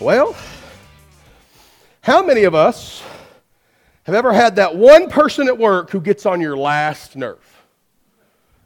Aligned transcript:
Well, 0.00 0.34
how 2.00 2.24
many 2.24 2.44
of 2.44 2.54
us 2.54 3.02
have 4.04 4.14
ever 4.14 4.32
had 4.32 4.56
that 4.56 4.74
one 4.74 5.10
person 5.10 5.46
at 5.46 5.58
work 5.58 5.90
who 5.90 6.00
gets 6.00 6.24
on 6.24 6.40
your 6.40 6.56
last 6.56 7.16
nerve? 7.16 7.44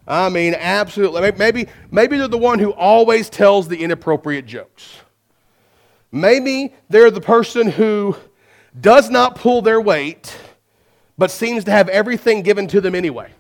I 0.07 0.29
mean, 0.29 0.55
absolutely. 0.55 1.33
Maybe, 1.33 1.67
maybe 1.91 2.19
they're 2.19 2.29
the 2.29 2.39
one 2.39 2.61
who 2.61 2.73
always 2.73 3.29
tells 3.29 3.67
the 3.67 3.83
inappropriate 3.83 4.47
jokes. 4.47 5.01
Maybe 6.13 6.73
they're 6.89 7.11
the 7.11 7.21
person 7.21 7.69
who 7.69 8.15
does 8.81 9.11
not 9.11 9.35
pull 9.35 9.61
their 9.61 9.81
weight, 9.81 10.37
but 11.19 11.33
seems 11.33 11.65
to 11.65 11.73
have 11.73 11.89
everything 11.89 12.43
given 12.43 12.69
to 12.69 12.81
them 12.81 12.95
anyway. 12.95 13.33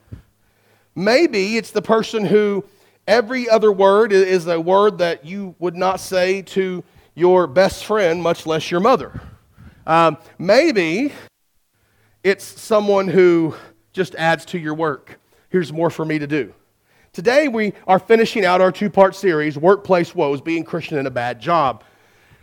Maybe 0.97 1.59
it's 1.59 1.71
the 1.71 1.83
person 1.83 2.25
who 2.25 2.65
every 3.07 3.49
other 3.49 3.71
word 3.71 4.11
is 4.11 4.49
a 4.49 4.61
word 4.61 4.99
that 4.99 5.25
you 5.25 5.55
would 5.61 5.77
not 5.77 6.01
say 6.01 6.43
to 6.43 6.83
your 7.15 7.47
best 7.47 7.85
friend, 7.85 8.23
much 8.23 8.47
less 8.47 8.71
your 8.71 8.81
mother. 8.81 9.21
Um, 9.87 10.19
maybe 10.39 11.13
it's 12.23 12.45
someone 12.45 13.09
who 13.09 13.55
just 13.93 14.15
adds 14.15 14.45
to 14.47 14.59
your 14.59 14.75
work. 14.75 15.21
Here's 15.51 15.73
more 15.73 15.91
for 15.91 16.05
me 16.05 16.19
to 16.19 16.27
do. 16.27 16.53
Today, 17.13 17.47
we 17.47 17.75
are 17.87 18.01
finishing 18.01 18.45
out 18.45 18.61
our 18.61 18.73
two 18.73 18.91
part 18.91 19.15
series, 19.15 19.57
Workplace 19.57 20.15
Woes 20.15 20.41
Being 20.41 20.65
Christian 20.65 20.99
in 20.99 21.07
a 21.07 21.11
Bad 21.11 21.41
Job. 21.41 21.85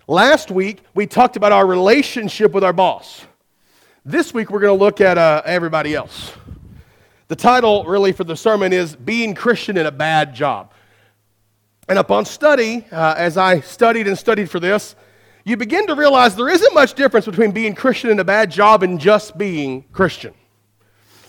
Last 0.08 0.50
week, 0.50 0.84
we 0.94 1.08
talked 1.08 1.36
about 1.36 1.52
our 1.52 1.66
relationship 1.66 2.54
with 2.54 2.64
our 2.64 2.72
boss. 2.72 3.26
This 4.06 4.34
week, 4.34 4.50
we're 4.50 4.62
going 4.62 4.78
to 4.78 4.84
look 4.84 5.02
at 5.02 5.18
uh, 5.18 5.42
everybody 5.46 5.94
else. 5.94 6.32
The 7.28 7.36
title, 7.36 7.84
really, 7.84 8.14
for 8.14 8.24
the 8.24 8.36
sermon 8.36 8.72
is 8.72 8.96
Being 8.96 9.36
Christian 9.36 9.78
in 9.78 9.86
a 9.86 9.92
Bad 9.92 10.34
Job. 10.34 10.74
And 11.92 12.00
upon 12.00 12.24
study, 12.24 12.86
uh, 12.90 13.16
as 13.18 13.36
I 13.36 13.60
studied 13.60 14.08
and 14.08 14.18
studied 14.18 14.50
for 14.50 14.62
this, 14.62 14.96
you 15.44 15.58
begin 15.58 15.88
to 15.88 15.94
realize 15.94 16.38
there 16.38 16.48
isn't 16.48 16.74
much 16.74 16.94
difference 16.94 17.26
between 17.26 17.52
being 17.52 17.76
Christian 17.76 18.12
in 18.12 18.18
a 18.22 18.24
bad 18.24 18.50
job 18.50 18.82
and 18.82 18.98
just 18.98 19.38
being 19.38 19.84
Christian. 19.92 20.34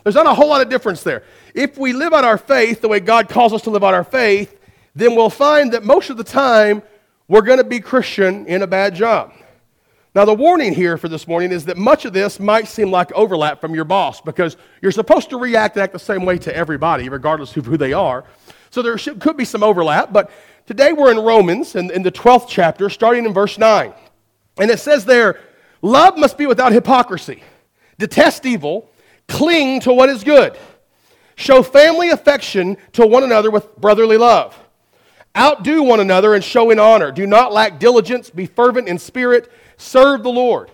There's 0.04 0.14
not 0.14 0.28
a 0.28 0.34
whole 0.34 0.48
lot 0.48 0.60
of 0.60 0.68
difference 0.68 1.02
there. 1.02 1.24
If 1.52 1.76
we 1.78 1.92
live 1.92 2.12
out 2.12 2.22
our 2.22 2.38
faith 2.38 2.80
the 2.80 2.86
way 2.86 3.00
God 3.00 3.28
calls 3.28 3.52
us 3.52 3.62
to 3.62 3.70
live 3.70 3.82
out 3.82 3.92
our 3.92 4.04
faith, 4.04 4.56
then 4.94 5.16
we'll 5.16 5.30
find 5.30 5.72
that 5.72 5.82
most 5.82 6.10
of 6.10 6.16
the 6.16 6.22
time 6.22 6.80
we're 7.26 7.42
going 7.42 7.58
to 7.58 7.64
be 7.64 7.80
Christian 7.80 8.46
in 8.46 8.62
a 8.62 8.66
bad 8.68 8.94
job. 8.94 9.32
Now, 10.14 10.24
the 10.24 10.34
warning 10.34 10.74
here 10.74 10.96
for 10.96 11.08
this 11.08 11.26
morning 11.26 11.50
is 11.50 11.64
that 11.64 11.76
much 11.76 12.04
of 12.04 12.12
this 12.12 12.38
might 12.38 12.68
seem 12.68 12.92
like 12.92 13.10
overlap 13.14 13.60
from 13.60 13.74
your 13.74 13.84
boss 13.84 14.20
because 14.20 14.56
you're 14.80 14.92
supposed 14.92 15.28
to 15.30 15.38
react 15.38 15.74
and 15.74 15.82
act 15.82 15.92
the 15.92 15.98
same 15.98 16.24
way 16.24 16.38
to 16.38 16.54
everybody, 16.54 17.08
regardless 17.08 17.56
of 17.56 17.66
who 17.66 17.76
they 17.76 17.92
are. 17.92 18.24
So 18.72 18.80
there 18.80 18.96
should, 18.96 19.20
could 19.20 19.36
be 19.36 19.44
some 19.44 19.62
overlap, 19.62 20.14
but 20.14 20.30
today 20.66 20.94
we're 20.94 21.12
in 21.12 21.18
Romans 21.18 21.76
in, 21.76 21.90
in 21.90 22.02
the 22.02 22.10
12th 22.10 22.46
chapter, 22.48 22.88
starting 22.88 23.26
in 23.26 23.34
verse 23.34 23.58
9. 23.58 23.92
And 24.56 24.70
it 24.70 24.80
says 24.80 25.04
there, 25.04 25.38
Love 25.82 26.16
must 26.16 26.38
be 26.38 26.46
without 26.46 26.72
hypocrisy. 26.72 27.42
Detest 27.98 28.46
evil, 28.46 28.88
cling 29.28 29.80
to 29.80 29.92
what 29.92 30.08
is 30.08 30.24
good. 30.24 30.56
Show 31.36 31.62
family 31.62 32.10
affection 32.10 32.78
to 32.92 33.06
one 33.06 33.24
another 33.24 33.50
with 33.50 33.76
brotherly 33.76 34.16
love. 34.16 34.58
Outdo 35.36 35.82
one 35.82 36.00
another 36.00 36.34
and 36.34 36.42
show 36.42 36.70
in 36.70 36.78
honor. 36.78 37.12
Do 37.12 37.26
not 37.26 37.52
lack 37.52 37.78
diligence, 37.78 38.30
be 38.30 38.46
fervent 38.46 38.88
in 38.88 38.98
spirit, 38.98 39.52
serve 39.76 40.22
the 40.22 40.30
Lord. 40.30 40.70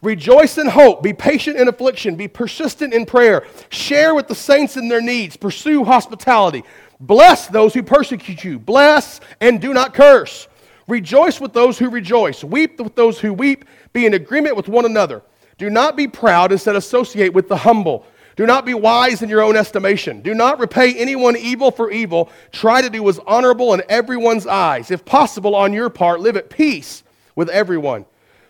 Rejoice 0.00 0.56
in 0.56 0.68
hope, 0.68 1.02
be 1.02 1.12
patient 1.12 1.58
in 1.58 1.68
affliction, 1.68 2.14
be 2.14 2.28
persistent 2.28 2.94
in 2.94 3.04
prayer, 3.04 3.46
share 3.68 4.14
with 4.14 4.28
the 4.28 4.34
saints 4.34 4.76
in 4.76 4.88
their 4.88 5.00
needs, 5.00 5.36
pursue 5.36 5.84
hospitality. 5.84 6.62
Bless 7.06 7.48
those 7.48 7.74
who 7.74 7.82
persecute 7.82 8.44
you, 8.44 8.58
bless 8.58 9.20
and 9.40 9.60
do 9.60 9.74
not 9.74 9.92
curse. 9.92 10.48
Rejoice 10.88 11.38
with 11.38 11.52
those 11.52 11.78
who 11.78 11.90
rejoice. 11.90 12.42
Weep 12.42 12.80
with 12.80 12.94
those 12.94 13.18
who 13.20 13.32
weep. 13.32 13.66
Be 13.92 14.06
in 14.06 14.14
agreement 14.14 14.56
with 14.56 14.68
one 14.68 14.86
another. 14.86 15.22
Do 15.58 15.68
not 15.70 15.96
be 15.96 16.08
proud, 16.08 16.50
instead, 16.50 16.76
associate 16.76 17.32
with 17.32 17.48
the 17.48 17.56
humble. 17.56 18.06
Do 18.36 18.46
not 18.46 18.66
be 18.66 18.74
wise 18.74 19.22
in 19.22 19.28
your 19.28 19.42
own 19.42 19.54
estimation. 19.56 20.20
Do 20.20 20.34
not 20.34 20.58
repay 20.58 20.94
anyone 20.94 21.36
evil 21.36 21.70
for 21.70 21.90
evil. 21.90 22.30
Try 22.52 22.82
to 22.82 22.90
do 22.90 23.02
what 23.02 23.10
is 23.10 23.20
honorable 23.26 23.74
in 23.74 23.82
everyone's 23.88 24.46
eyes. 24.46 24.90
If 24.90 25.04
possible, 25.04 25.54
on 25.54 25.72
your 25.72 25.90
part, 25.90 26.20
live 26.20 26.36
at 26.36 26.50
peace 26.50 27.04
with 27.36 27.48
everyone. 27.50 28.06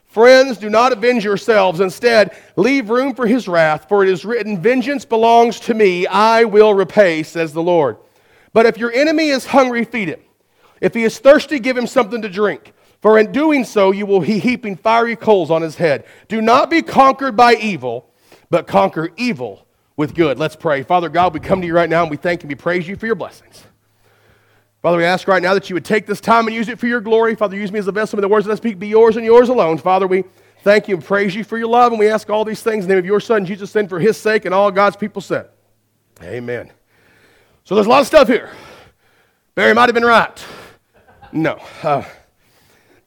Friends, 0.07 0.59
do 0.59 0.71
not 0.71 0.93
avenge 0.93 1.25
yourselves. 1.25 1.81
Instead, 1.81 2.37
leave 2.55 2.89
room 2.89 3.15
for 3.15 3.27
his 3.27 3.49
wrath, 3.49 3.89
for 3.89 4.05
it 4.05 4.09
is 4.09 4.25
written, 4.25 4.61
Vengeance 4.61 5.05
belongs 5.05 5.59
to 5.61 5.75
me. 5.75 6.07
I 6.07 6.45
will 6.45 6.73
repay, 6.73 7.25
says 7.25 7.53
the 7.53 7.63
Lord. 7.63 7.97
But 8.55 8.65
if 8.65 8.79
your 8.79 8.91
enemy 8.93 9.29
is 9.29 9.45
hungry, 9.45 9.85
feed 9.85 10.09
him. 10.09 10.21
If 10.81 10.95
he 10.95 11.05
is 11.05 11.19
thirsty, 11.19 11.59
give 11.59 11.77
him 11.77 11.87
something 11.87 12.23
to 12.23 12.29
drink. 12.31 12.73
For 13.03 13.19
in 13.19 13.33
doing 13.33 13.65
so, 13.65 13.91
you 13.91 14.07
will 14.07 14.21
be 14.21 14.39
heaping 14.39 14.77
fiery 14.77 15.17
coals 15.17 15.51
on 15.51 15.61
his 15.61 15.77
head. 15.77 16.07
Do 16.29 16.41
not 16.41 16.71
be 16.71 16.81
conquered 16.81 17.37
by 17.37 17.57
evil, 17.57 18.09
but 18.49 18.67
conquer 18.67 19.11
evil 19.19 19.67
with 19.97 20.15
good. 20.15 20.39
Let's 20.39 20.57
pray. 20.57 20.83
Father 20.83 21.11
God, 21.11 21.35
we 21.35 21.41
come 21.41 21.61
to 21.61 21.67
you 21.67 21.75
right 21.75 21.91
now 21.91 22.03
and 22.03 22.11
we 22.11 22.17
thank 22.17 22.43
and 22.43 22.49
we 22.49 22.55
praise 22.55 22.89
you 22.89 22.97
for 22.97 23.05
your 23.05 23.15
blessings. 23.15 23.63
Father, 24.83 24.99
we 24.99 25.05
ask 25.05 25.27
right 25.29 25.43
now 25.43 25.55
that 25.55 25.69
you 25.71 25.75
would 25.75 25.85
take 25.85 26.07
this 26.07 26.21
time 26.21 26.47
and 26.47 26.55
use 26.55 26.69
it 26.69 26.79
for 26.79 26.87
your 26.87 27.01
glory. 27.01 27.35
Father, 27.35 27.57
use 27.57 27.73
me 27.73 27.79
as 27.79 27.87
a 27.89 27.93
vessel. 27.93 28.17
May 28.17 28.21
the 28.21 28.29
words 28.29 28.47
that 28.47 28.53
I 28.53 28.57
speak 28.57 28.79
be 28.79 28.89
yours 28.89 29.17
and 29.17 29.25
yours 29.25 29.49
alone. 29.49 29.79
Father, 29.79 30.07
we 30.07 30.25
thank 30.63 30.89
you 30.89 30.95
and 30.95 31.05
praise 31.05 31.35
you 31.35 31.43
for 31.43 31.57
your 31.57 31.69
love, 31.69 31.93
and 31.93 31.99
we 31.99 32.09
ask 32.09 32.29
all 32.29 32.45
these 32.45 32.63
things 32.63 32.85
in 32.85 32.89
the 32.89 32.95
name 32.95 32.99
of 32.99 33.07
your 33.07 33.21
Son, 33.21 33.47
Jesus, 33.47 33.75
and 33.77 33.89
for 33.89 33.99
his 33.99 34.19
sake, 34.19 34.45
and 34.45 34.55
all 34.55 34.71
God's 34.71 34.97
people 34.97 35.23
said. 35.23 35.49
Amen. 36.23 36.71
So 37.65 37.75
there's 37.75 37.87
a 37.87 37.91
lot 37.91 38.03
of 38.03 38.07
stuff 38.07 38.29
here. 38.29 38.51
Barry 39.55 39.73
might 39.73 39.89
have 39.89 39.95
been 39.95 40.05
right. 40.05 40.45
No. 41.33 41.59
Uh, 41.83 42.05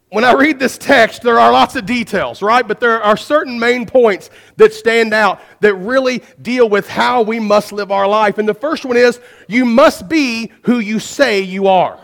when 0.09 0.23
I 0.23 0.33
read 0.33 0.57
this 0.57 0.79
text, 0.79 1.21
there 1.21 1.39
are 1.39 1.51
lots 1.51 1.75
of 1.75 1.85
details, 1.85 2.41
right? 2.41 2.67
But 2.67 2.79
there 2.79 2.99
are 3.03 3.15
certain 3.15 3.59
main 3.59 3.85
points 3.85 4.31
that 4.55 4.73
stand 4.73 5.13
out 5.13 5.41
that 5.59 5.75
really 5.75 6.23
deal 6.41 6.67
with 6.67 6.89
how 6.89 7.21
we 7.21 7.39
must 7.39 7.71
live 7.71 7.91
our 7.91 8.07
life. 8.07 8.39
And 8.39 8.49
the 8.49 8.55
first 8.55 8.83
one 8.83 8.97
is 8.97 9.19
you 9.47 9.63
must 9.63 10.09
be 10.09 10.51
who 10.63 10.79
you 10.79 10.99
say 10.99 11.41
you 11.41 11.67
are. 11.67 11.99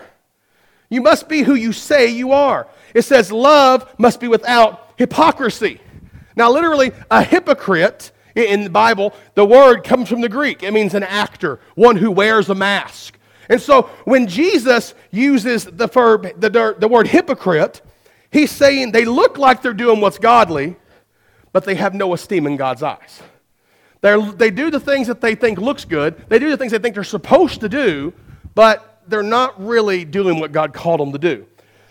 You 0.91 1.01
must 1.01 1.27
be 1.27 1.41
who 1.41 1.55
you 1.55 1.71
say 1.71 2.09
you 2.09 2.33
are. 2.33 2.67
It 2.93 3.01
says 3.01 3.31
love 3.31 3.91
must 3.97 4.19
be 4.19 4.27
without 4.27 4.93
hypocrisy. 4.95 5.81
Now, 6.35 6.51
literally, 6.51 6.91
a 7.09 7.23
hypocrite 7.23 8.11
in 8.35 8.63
the 8.63 8.69
Bible, 8.69 9.13
the 9.35 9.45
word 9.45 9.83
comes 9.83 10.09
from 10.09 10.21
the 10.21 10.29
Greek. 10.29 10.63
It 10.63 10.73
means 10.73 10.93
an 10.93 11.03
actor, 11.03 11.59
one 11.75 11.97
who 11.97 12.11
wears 12.11 12.49
a 12.49 12.55
mask. 12.55 13.17
And 13.49 13.61
so 13.61 13.83
when 14.05 14.27
Jesus 14.27 14.93
uses 15.11 15.65
the, 15.65 15.87
verb, 15.87 16.39
the, 16.39 16.75
the 16.77 16.87
word 16.87 17.07
hypocrite, 17.07 17.81
he's 18.31 18.51
saying 18.51 18.91
they 18.91 19.05
look 19.05 19.37
like 19.37 19.61
they're 19.61 19.73
doing 19.73 20.01
what's 20.01 20.17
godly, 20.17 20.75
but 21.51 21.65
they 21.65 21.75
have 21.75 21.93
no 21.93 22.13
esteem 22.13 22.47
in 22.47 22.57
God's 22.57 22.83
eyes. 22.83 23.21
They're, 24.01 24.21
they 24.21 24.49
do 24.49 24.71
the 24.71 24.79
things 24.79 25.07
that 25.07 25.21
they 25.21 25.35
think 25.35 25.59
looks 25.59 25.85
good. 25.85 26.25
They 26.29 26.39
do 26.39 26.49
the 26.49 26.57
things 26.57 26.71
they 26.71 26.79
think 26.79 26.95
they're 26.95 27.03
supposed 27.03 27.61
to 27.61 27.69
do, 27.69 28.13
but 28.55 29.01
they're 29.07 29.23
not 29.23 29.61
really 29.63 30.03
doing 30.05 30.39
what 30.39 30.51
God 30.51 30.73
called 30.73 30.99
them 30.99 31.11
to 31.11 31.19
do. 31.19 31.45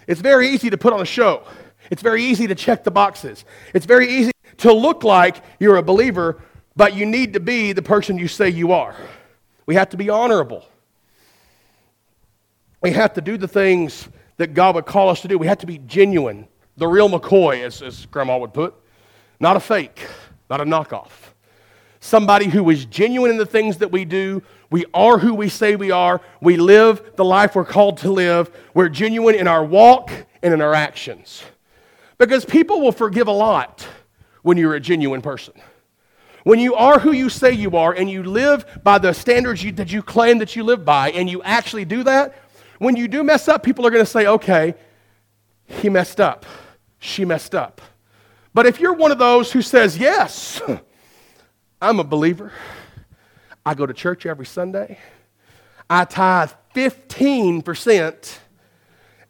It's 0.06 0.20
very 0.20 0.48
easy 0.48 0.68
to 0.70 0.76
put 0.76 0.92
on 0.92 1.00
a 1.00 1.06
show. 1.06 1.44
It's 1.90 2.02
very 2.02 2.24
easy 2.24 2.46
to 2.46 2.54
check 2.54 2.84
the 2.84 2.90
boxes. 2.90 3.44
It's 3.72 3.86
very 3.86 4.08
easy 4.08 4.31
to 4.58 4.72
look 4.72 5.04
like 5.04 5.36
you're 5.58 5.76
a 5.76 5.82
believer, 5.82 6.40
but 6.76 6.94
you 6.94 7.06
need 7.06 7.32
to 7.34 7.40
be 7.40 7.72
the 7.72 7.82
person 7.82 8.18
you 8.18 8.28
say 8.28 8.48
you 8.48 8.72
are. 8.72 8.94
We 9.66 9.74
have 9.74 9.90
to 9.90 9.96
be 9.96 10.10
honorable. 10.10 10.66
We 12.80 12.90
have 12.92 13.14
to 13.14 13.20
do 13.20 13.36
the 13.36 13.48
things 13.48 14.08
that 14.38 14.54
God 14.54 14.74
would 14.74 14.86
call 14.86 15.08
us 15.08 15.20
to 15.22 15.28
do. 15.28 15.38
We 15.38 15.46
have 15.46 15.58
to 15.58 15.66
be 15.66 15.78
genuine, 15.78 16.48
the 16.76 16.88
real 16.88 17.08
McCoy, 17.08 17.62
as, 17.62 17.80
as 17.80 18.06
Grandma 18.06 18.38
would 18.38 18.52
put, 18.52 18.74
not 19.38 19.56
a 19.56 19.60
fake, 19.60 20.06
not 20.50 20.60
a 20.60 20.64
knockoff. 20.64 21.10
Somebody 22.00 22.46
who 22.46 22.68
is 22.70 22.84
genuine 22.86 23.30
in 23.30 23.36
the 23.36 23.46
things 23.46 23.78
that 23.78 23.92
we 23.92 24.04
do. 24.04 24.42
We 24.70 24.86
are 24.92 25.18
who 25.18 25.34
we 25.34 25.48
say 25.48 25.76
we 25.76 25.92
are. 25.92 26.20
We 26.40 26.56
live 26.56 27.12
the 27.14 27.24
life 27.24 27.54
we're 27.54 27.64
called 27.64 27.98
to 27.98 28.10
live. 28.10 28.50
We're 28.74 28.88
genuine 28.88 29.36
in 29.36 29.46
our 29.46 29.64
walk 29.64 30.10
and 30.42 30.52
in 30.52 30.60
our 30.60 30.74
actions. 30.74 31.44
Because 32.18 32.44
people 32.44 32.80
will 32.80 32.90
forgive 32.90 33.28
a 33.28 33.32
lot 33.32 33.86
when 34.42 34.56
you're 34.56 34.74
a 34.74 34.80
genuine 34.80 35.22
person. 35.22 35.54
When 36.44 36.58
you 36.58 36.74
are 36.74 36.98
who 36.98 37.12
you 37.12 37.28
say 37.28 37.52
you 37.52 37.76
are 37.76 37.92
and 37.92 38.10
you 38.10 38.22
live 38.24 38.66
by 38.82 38.98
the 38.98 39.12
standards 39.12 39.62
you, 39.62 39.72
that 39.72 39.92
you 39.92 40.02
claim 40.02 40.38
that 40.38 40.56
you 40.56 40.64
live 40.64 40.84
by 40.84 41.10
and 41.12 41.30
you 41.30 41.42
actually 41.42 41.84
do 41.84 42.02
that, 42.02 42.34
when 42.78 42.96
you 42.96 43.06
do 43.06 43.22
mess 43.22 43.46
up, 43.46 43.62
people 43.62 43.86
are 43.86 43.90
going 43.90 44.04
to 44.04 44.10
say, 44.10 44.26
okay, 44.26 44.74
he 45.66 45.88
messed 45.88 46.20
up. 46.20 46.44
She 46.98 47.24
messed 47.24 47.54
up. 47.54 47.80
But 48.54 48.66
if 48.66 48.80
you're 48.80 48.92
one 48.92 49.12
of 49.12 49.18
those 49.18 49.52
who 49.52 49.62
says, 49.62 49.96
yes, 49.96 50.60
I'm 51.80 52.00
a 52.00 52.04
believer, 52.04 52.52
I 53.64 53.74
go 53.74 53.86
to 53.86 53.94
church 53.94 54.26
every 54.26 54.46
Sunday, 54.46 54.98
I 55.88 56.04
tithe 56.04 56.50
15%. 56.74 58.38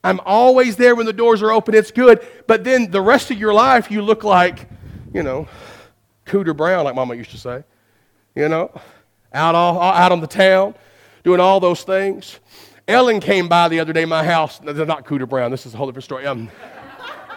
I'm 0.04 0.20
always 0.24 0.76
there 0.76 0.96
when 0.96 1.06
the 1.06 1.12
doors 1.12 1.42
are 1.42 1.52
open. 1.52 1.74
It's 1.74 1.90
good. 1.90 2.26
But 2.46 2.64
then 2.64 2.90
the 2.90 3.00
rest 3.00 3.30
of 3.30 3.38
your 3.38 3.54
life, 3.54 3.90
you 3.90 4.02
look 4.02 4.24
like, 4.24 4.68
you 5.14 5.22
know, 5.22 5.46
Cooter 6.26 6.56
Brown, 6.56 6.84
like 6.84 6.94
Mama 6.94 7.14
used 7.14 7.30
to 7.30 7.38
say. 7.38 7.62
You 8.34 8.48
know, 8.48 8.70
out, 9.34 9.54
all, 9.54 9.80
out 9.80 10.10
on 10.10 10.20
the 10.20 10.26
town, 10.26 10.74
doing 11.22 11.40
all 11.40 11.60
those 11.60 11.82
things. 11.82 12.40
Ellen 12.88 13.20
came 13.20 13.46
by 13.46 13.68
the 13.68 13.78
other 13.78 13.92
day, 13.92 14.04
my 14.04 14.24
house. 14.24 14.60
No, 14.62 14.72
not 14.84 15.04
Cooter 15.04 15.28
Brown. 15.28 15.50
This 15.50 15.66
is 15.66 15.74
a 15.74 15.76
whole 15.76 15.86
different 15.86 16.04
story. 16.04 16.26
Um, 16.26 16.50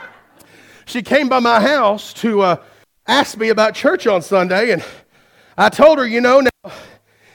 she 0.86 1.02
came 1.02 1.28
by 1.28 1.40
my 1.40 1.60
house 1.60 2.14
to 2.14 2.42
uh, 2.42 2.64
ask 3.08 3.38
me 3.38 3.50
about 3.50 3.76
church 3.76 4.08
on 4.08 4.22
Sunday, 4.22 4.72
and 4.72 4.84
I 5.58 5.70
told 5.70 5.98
her, 5.98 6.08
you 6.08 6.22
know, 6.22 6.42
now, 6.42 6.72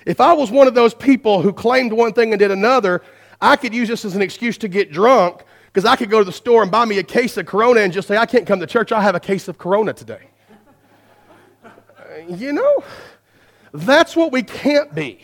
if 0.07 0.21
I 0.21 0.33
was 0.33 0.51
one 0.51 0.67
of 0.67 0.75
those 0.75 0.95
people 0.95 1.43
who 1.43 1.53
claimed 1.53 1.93
one 1.93 2.15
thing 2.15 2.33
and 2.33 2.39
did 2.39 2.51
another, 2.51 3.03
I 3.41 3.57
could 3.57 3.75
use 3.75 3.89
this 3.89 4.05
as 4.05 4.17
an 4.17 4.23
excuse 4.23 4.57
to 4.59 4.69
get 4.69 4.91
drunk 4.91 5.43
because 5.73 5.85
I 5.85 5.97
could 5.97 6.11
go 6.11 6.19
to 6.19 6.25
the 6.25 6.33
store 6.33 6.63
and 6.63 6.71
buy 6.71 6.85
me 6.85 6.99
a 6.99 7.03
case 7.03 7.37
of 7.37 7.47
Corona 7.47 7.81
and 7.81 7.93
just 7.93 8.09
say, 8.09 8.17
I 8.17 8.27
can't 8.27 8.47
come 8.47 8.59
to 8.61 8.67
church, 8.67 8.93
I 8.93 9.01
have 9.03 9.15
a 9.15 9.21
case 9.21 9.47
of 9.49 9.57
Corona 9.57 9.93
today. 9.93 10.29
Uh, 11.65 11.71
you 12.29 12.53
know, 12.53 12.85
that's 13.73 14.17
what 14.17 14.33
we 14.33 14.43
can't 14.43 14.95
be. 14.95 15.21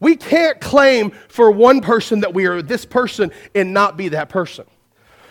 We 0.00 0.16
can't 0.16 0.60
claim 0.60 1.12
for 1.28 1.50
one 1.50 1.80
person 1.80 2.20
that 2.20 2.34
we 2.34 2.46
are 2.46 2.62
this 2.62 2.84
person 2.84 3.32
and 3.54 3.72
not 3.72 3.96
be 3.96 4.08
that 4.08 4.28
person. 4.28 4.64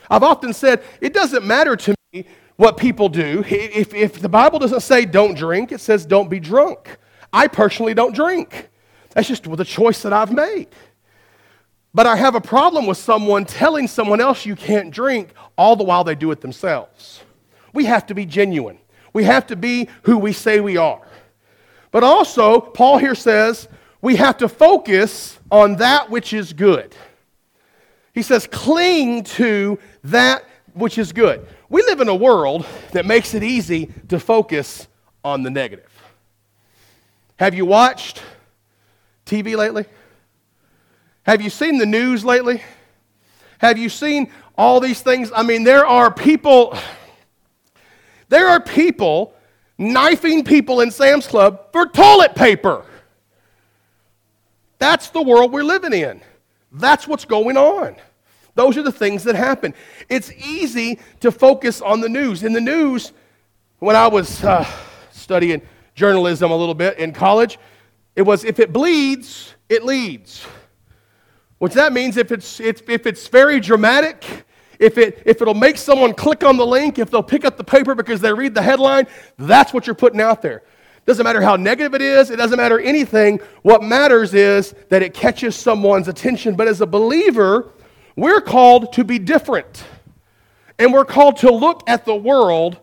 I've 0.10 0.24
often 0.24 0.54
said 0.54 0.84
it 1.02 1.14
doesn't 1.14 1.46
matter 1.46 1.76
to 1.76 1.96
me 2.14 2.26
what 2.56 2.78
people 2.78 3.10
do. 3.10 3.44
If, 3.48 3.94
if 3.94 4.20
the 4.22 4.30
Bible 4.30 4.60
doesn't 4.60 4.82
say 4.82 5.06
don't 5.06 5.36
drink, 5.36 5.72
it 5.72 5.82
says 5.82 6.06
don't 6.06 6.30
be 6.30 6.40
drunk. 6.40 6.98
I 7.32 7.48
personally 7.48 7.94
don't 7.94 8.16
drink. 8.16 8.70
That's 9.12 9.28
just 9.28 9.44
the 9.44 9.66
choice 9.66 10.02
that 10.04 10.14
I've 10.14 10.32
made. 10.32 10.68
But 11.94 12.06
I 12.06 12.16
have 12.16 12.36
a 12.36 12.42
problem 12.42 12.86
with 12.86 12.98
someone 12.98 13.46
telling 13.46 13.88
someone 13.88 14.22
else 14.22 14.46
you 14.46 14.56
can't 14.56 14.92
drink 14.92 15.34
all 15.58 15.76
the 15.76 15.84
while 15.84 16.04
they 16.04 16.16
do 16.16 16.32
it 16.32 16.42
themselves. 16.42 17.22
We 17.74 17.86
have 17.86 18.06
to 18.08 18.16
be 18.16 18.26
genuine. 18.26 18.80
We 19.14 19.24
have 19.24 19.48
to 19.48 19.56
be 19.56 19.90
who 20.04 20.18
we 20.18 20.34
say 20.34 20.60
we 20.60 20.78
are. 20.78 21.02
But 21.92 22.04
also, 22.04 22.60
Paul 22.60 22.98
here 22.98 23.16
says 23.16 23.68
we 24.02 24.18
have 24.18 24.38
to 24.38 24.50
focus 24.50 25.40
on 25.50 25.78
that 25.78 26.10
which 26.10 26.34
is 26.34 26.54
good. 26.54 26.96
He 28.14 28.22
says, 28.22 28.48
cling 28.48 29.24
to 29.24 29.80
that 30.04 30.44
which 30.74 30.98
is 30.98 31.12
good. 31.12 31.48
We 31.70 31.82
live 31.84 32.02
in 32.02 32.08
a 32.08 32.16
world 32.16 32.66
that 32.92 33.06
makes 33.06 33.34
it 33.34 33.44
easy 33.44 33.92
to 34.10 34.20
focus 34.20 34.88
on 35.24 35.44
the 35.44 35.50
negative. 35.50 35.92
Have 37.38 37.54
you 37.54 37.66
watched 37.66 38.24
TV 39.26 39.56
lately? 39.56 39.86
Have 41.28 41.42
you 41.42 41.50
seen 41.50 41.78
the 41.78 41.86
news 41.86 42.24
lately? 42.24 42.64
Have 43.58 43.78
you 43.78 43.90
seen 43.90 44.32
all 44.58 44.80
these 44.80 45.02
things? 45.02 45.30
I 45.36 45.44
mean, 45.44 45.66
there 45.66 45.86
are 45.86 46.10
people, 46.10 46.78
there 48.30 48.48
are 48.48 48.62
people 48.62 49.34
knifing 49.78 50.46
people 50.46 50.80
in 50.80 50.90
Sam's 50.90 51.28
Club 51.28 51.74
for 51.74 51.86
toilet 51.86 52.34
paper. 52.34 52.86
That's 54.80 55.10
the 55.10 55.22
world 55.22 55.52
we're 55.52 55.64
living 55.64 55.92
in. 55.92 56.22
That's 56.72 57.10
what's 57.10 57.26
going 57.26 57.58
on. 57.58 57.98
Those 58.56 58.78
are 58.78 58.84
the 58.84 58.92
things 58.92 59.26
that 59.26 59.36
happen. 59.36 59.74
It's 60.08 60.32
easy 60.32 60.98
to 61.20 61.30
focus 61.30 61.82
on 61.82 62.00
the 62.00 62.08
news. 62.08 62.44
In 62.44 62.54
the 62.54 62.62
news, 62.62 63.12
when 63.80 63.98
I 63.98 64.08
was 64.08 64.46
uh, 64.46 64.66
studying 65.12 65.62
journalism 65.94 66.52
a 66.52 66.56
little 66.56 66.74
bit 66.74 66.98
in 67.00 67.12
college, 67.12 67.60
it 68.16 68.22
was 68.22 68.46
if 68.46 68.60
it 68.60 68.72
bleeds, 68.72 69.56
it 69.68 69.84
leads. 69.84 70.48
Which 71.60 71.74
that 71.74 71.94
means 71.94 72.18
if 72.18 72.32
it's, 72.32 72.60
if, 72.60 72.88
if 72.90 73.08
it's 73.08 73.28
very 73.28 73.60
dramatic, 73.60 74.46
if, 74.80 74.98
it, 74.98 75.24
if 75.26 75.42
it'll 75.42 75.54
make 75.54 75.78
someone 75.78 76.14
click 76.14 76.44
on 76.44 76.58
the 76.58 76.66
link, 76.66 77.00
if 77.00 77.10
they'll 77.10 77.24
pick 77.24 77.46
up 77.46 77.58
the 77.58 77.64
paper 77.64 77.96
because 77.96 78.22
they 78.22 78.32
read 78.32 78.54
the 78.54 78.62
headline, 78.62 79.08
that's 79.38 79.74
what 79.74 79.88
you're 79.88 79.96
putting 79.96 80.22
out 80.22 80.42
there. 80.42 80.64
Doesn't 81.08 81.24
matter 81.24 81.42
how 81.42 81.56
negative 81.56 81.94
it 81.94 82.02
is, 82.02 82.30
it 82.30 82.36
doesn't 82.36 82.58
matter 82.58 82.80
anything. 82.80 83.40
What 83.62 83.82
matters 83.82 84.34
is 84.34 84.76
that 84.90 85.02
it 85.02 85.14
catches 85.14 85.56
someone's 85.56 86.10
attention. 86.10 86.56
But 86.56 86.68
as 86.68 86.82
a 86.82 86.86
believer, 86.86 87.72
we're 88.16 88.42
called 88.42 88.94
to 88.94 89.04
be 89.04 89.18
different. 89.18 89.86
And 90.78 90.94
we're 90.94 91.06
called 91.06 91.38
to 91.38 91.52
look 91.52 91.90
at 91.90 92.06
the 92.06 92.16
world 92.16 92.78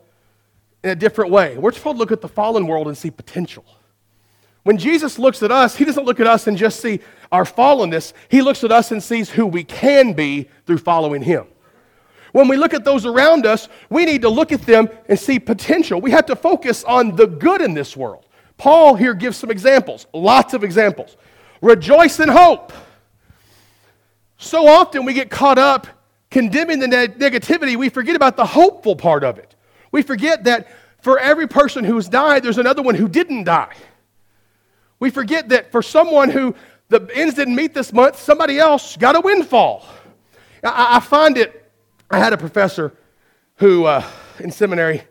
in 0.82 0.91
a 0.91 0.97
different 0.97 1.31
way. 1.31 1.56
We're 1.59 1.73
supposed 1.73 1.97
to 1.97 1.99
look 1.99 2.12
at 2.12 2.23
the 2.23 2.29
fallen 2.29 2.67
world 2.67 2.88
and 2.88 2.97
see 2.97 3.11
potential. 3.11 3.65
When 4.64 4.78
Jesus 4.78 5.19
looks 5.19 5.43
at 5.43 5.52
us, 5.52 5.76
he 5.76 5.84
doesn't 5.84 6.05
look 6.05 6.20
at 6.20 6.26
us 6.26 6.46
and 6.46 6.56
just 6.56 6.81
see 6.81 7.00
our 7.31 7.44
fallenness. 7.44 8.12
He 8.28 8.43
looks 8.43 8.64
at 8.64 8.72
us 8.72 8.90
and 8.90 9.02
sees 9.02 9.31
who 9.31 9.46
we 9.46 9.62
can 9.62 10.14
be 10.14 10.49
through 10.66 10.78
following 10.78 11.22
him. 11.22 11.46
When 12.32 12.49
we 12.49 12.56
look 12.56 12.75
at 12.75 12.84
those 12.84 13.06
around 13.06 13.46
us, 13.46 13.69
we 13.90 14.05
need 14.05 14.22
to 14.22 14.28
look 14.28 14.50
at 14.50 14.62
them 14.62 14.88
and 15.08 15.19
see 15.19 15.38
potential. 15.38 16.00
We 16.00 16.11
have 16.11 16.26
to 16.26 16.34
focus 16.34 16.82
on 16.82 17.14
the 17.14 17.26
good 17.26 17.61
in 17.61 17.75
this 17.75 17.96
world. 17.96 18.26
Paul 18.56 18.96
here 18.96 19.14
gives 19.14 19.37
some 19.37 19.50
examples, 19.50 20.06
lots 20.12 20.55
of 20.55 20.64
examples. 20.64 21.17
Rejoice 21.60 22.19
in 22.19 22.28
hope. 22.28 22.72
So 24.38 24.67
often 24.67 25.05
we 25.05 25.12
get 25.12 25.31
caught 25.31 25.58
up 25.58 25.87
condemning 26.31 26.81
the 26.81 26.88
negativity, 26.88 27.76
we 27.76 27.88
forget 27.88 28.17
about 28.17 28.37
the 28.37 28.44
hopeful 28.44 28.96
part 28.96 29.22
of 29.22 29.38
it. 29.38 29.55
We 29.93 30.02
forget 30.02 30.44
that 30.44 30.67
for 31.00 31.19
every 31.19 31.46
person 31.46 31.84
who's 31.84 32.08
died, 32.08 32.43
there's 32.43 32.58
another 32.58 32.82
one 32.82 32.96
who 32.96 33.08
didn't 33.08 33.44
die. 33.44 33.75
We 35.05 35.11
forget 35.11 35.51
that 35.51 35.71
for 35.71 35.83
someone 35.83 36.31
who 36.31 36.55
the 36.89 37.06
ends 37.12 37.35
didn't 37.35 37.56
meet 37.56 37.75
this 37.75 37.93
month, 37.93 38.19
somebody 38.19 38.59
else 38.59 38.97
got 38.97 39.15
a 39.15 39.21
windfall. 39.21 39.85
I, 40.62 40.97
I 40.97 41.01
find 41.01 41.37
it 41.37 41.71
I 42.11 42.19
had 42.19 42.33
a 42.33 42.39
professor 42.39 42.91
who, 43.56 43.85
uh, 43.85 44.03
in 44.39 44.51
seminary, 44.51 45.03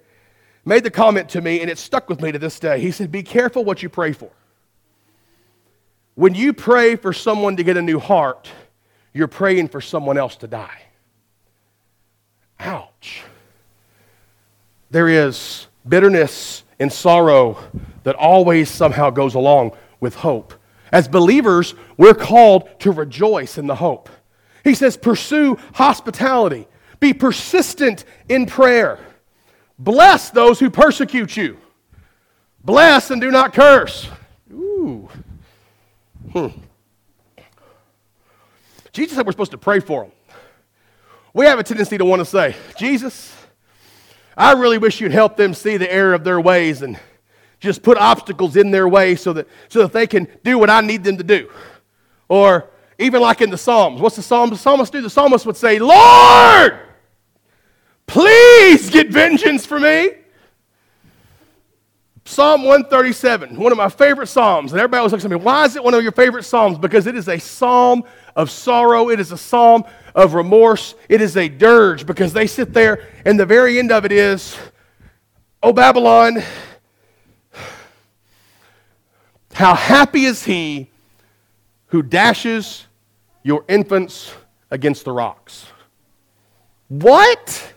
made 0.66 0.84
the 0.84 0.90
comment 0.90 1.30
to 1.30 1.42
me, 1.42 1.62
and 1.62 1.70
it 1.70 1.78
stuck 1.78 2.10
with 2.10 2.24
me 2.24 2.32
to 2.32 2.40
this 2.40 2.60
day. 2.60 2.80
He 2.80 2.90
said, 2.90 3.12
Be 3.12 3.22
careful 3.22 3.64
what 3.64 3.84
you 3.84 3.90
pray 3.90 4.14
for. 4.14 4.32
When 6.16 6.34
you 6.34 6.54
pray 6.54 6.96
for 6.96 7.14
someone 7.14 7.56
to 7.58 7.64
get 7.64 7.78
a 7.78 7.82
new 7.84 8.00
heart, 8.00 8.50
you're 9.14 9.28
praying 9.28 9.68
for 9.68 9.80
someone 9.80 10.18
else 10.18 10.36
to 10.38 10.48
die. 10.48 10.82
Ouch. 12.60 13.22
There 14.90 15.08
is 15.08 15.68
bitterness 15.88 16.64
and 16.80 16.92
sorrow 16.92 17.60
that 18.04 18.16
always 18.16 18.72
somehow 18.72 19.12
goes 19.12 19.36
along 19.36 19.74
with 20.04 20.14
hope. 20.14 20.54
As 20.92 21.08
believers, 21.08 21.74
we're 21.98 22.14
called 22.14 22.70
to 22.82 22.92
rejoice 22.92 23.58
in 23.58 23.66
the 23.66 23.74
hope. 23.74 24.10
He 24.64 24.76
says, 24.76 24.96
Pursue 24.96 25.58
hospitality. 25.74 26.68
Be 27.00 27.14
persistent 27.14 28.06
in 28.30 28.46
prayer. 28.46 29.00
Bless 29.80 30.30
those 30.30 30.60
who 30.60 30.70
persecute 30.70 31.36
you. 31.36 31.58
Bless 32.64 33.10
and 33.10 33.20
do 33.20 33.32
not 33.32 33.54
curse. 33.54 34.08
Ooh. 34.52 35.10
Hmm. 36.32 36.48
Jesus 38.92 39.18
said 39.18 39.26
we're 39.26 39.32
supposed 39.32 39.52
to 39.52 39.58
pray 39.58 39.80
for 39.80 40.04
them. 40.04 40.12
We 41.34 41.46
have 41.48 41.58
a 41.58 41.64
tendency 41.64 41.98
to 41.98 42.06
want 42.06 42.20
to 42.20 42.26
say, 42.26 42.56
Jesus, 42.78 43.36
I 44.38 44.52
really 44.52 44.78
wish 44.78 45.02
you'd 45.02 45.12
help 45.12 45.36
them 45.36 45.56
see 45.56 45.78
the 45.78 45.92
error 45.92 46.14
of 46.14 46.24
their 46.24 46.40
ways 46.40 46.84
and 46.84 47.00
just 47.68 47.84
put 47.84 47.98
obstacles 47.98 48.56
in 48.56 48.72
their 48.72 48.88
way 48.88 49.16
so 49.16 49.34
that, 49.34 49.48
so 49.70 49.80
that 49.80 49.94
they 49.94 50.08
can 50.08 50.28
do 50.44 50.58
what 50.58 50.70
I 50.70 50.82
need 50.82 51.04
them 51.04 51.18
to 51.18 51.24
do. 51.24 51.50
Or 52.30 52.70
even 52.98 53.22
like 53.22 53.42
in 53.42 53.50
the 53.50 53.58
Psalms, 53.58 54.02
what's 54.02 54.16
the 54.16 54.22
Psalms? 54.22 54.52
The 54.52 54.58
psalmist 54.58 54.92
do? 54.92 55.02
The 55.02 55.10
psalmist 55.10 55.46
would 55.46 55.58
say, 55.58 55.80
Lord, 55.80 56.80
Please 58.08 58.90
get 58.90 59.10
vengeance 59.10 59.66
for 59.66 59.80
me. 59.80 60.12
Psalm 62.26 62.64
137, 62.64 63.58
one 63.58 63.72
of 63.72 63.78
my 63.78 63.90
favorite 63.90 64.28
Psalms. 64.28 64.72
And 64.72 64.80
everybody 64.80 65.00
always 65.00 65.12
looks 65.12 65.26
at 65.26 65.32
me, 65.32 65.36
why 65.36 65.66
is 65.66 65.76
it 65.76 65.84
one 65.84 65.94
of 65.94 66.04
your 66.04 66.12
favorite 66.12 66.44
Psalms? 66.44 66.78
Because 66.78 67.06
it 67.06 67.16
is 67.16 67.28
a 67.28 67.38
psalm 67.38 68.04
of 68.36 68.50
sorrow, 68.50 69.10
it 69.10 69.20
is 69.20 69.32
a 69.32 69.38
psalm 69.38 69.84
of 70.16 70.34
remorse, 70.34 70.96
it 71.10 71.22
is 71.22 71.36
a 71.38 71.50
dirge 71.50 72.06
because 72.06 72.32
they 72.34 72.48
sit 72.48 72.74
there, 72.74 73.08
and 73.26 73.40
the 73.40 73.46
very 73.46 73.78
end 73.78 73.92
of 73.92 74.06
it 74.06 74.12
is, 74.12 74.56
Oh, 75.62 75.74
Babylon, 75.74 76.44
how 79.54 79.76
happy 79.76 80.26
is 80.26 80.44
he 80.44 80.90
who 81.88 82.02
dashes 82.02 82.86
your 83.44 83.66
infants 83.68 84.34
against 84.72 85.06
the 85.06 85.12
rocks. 85.12 85.68
What? 86.88 87.74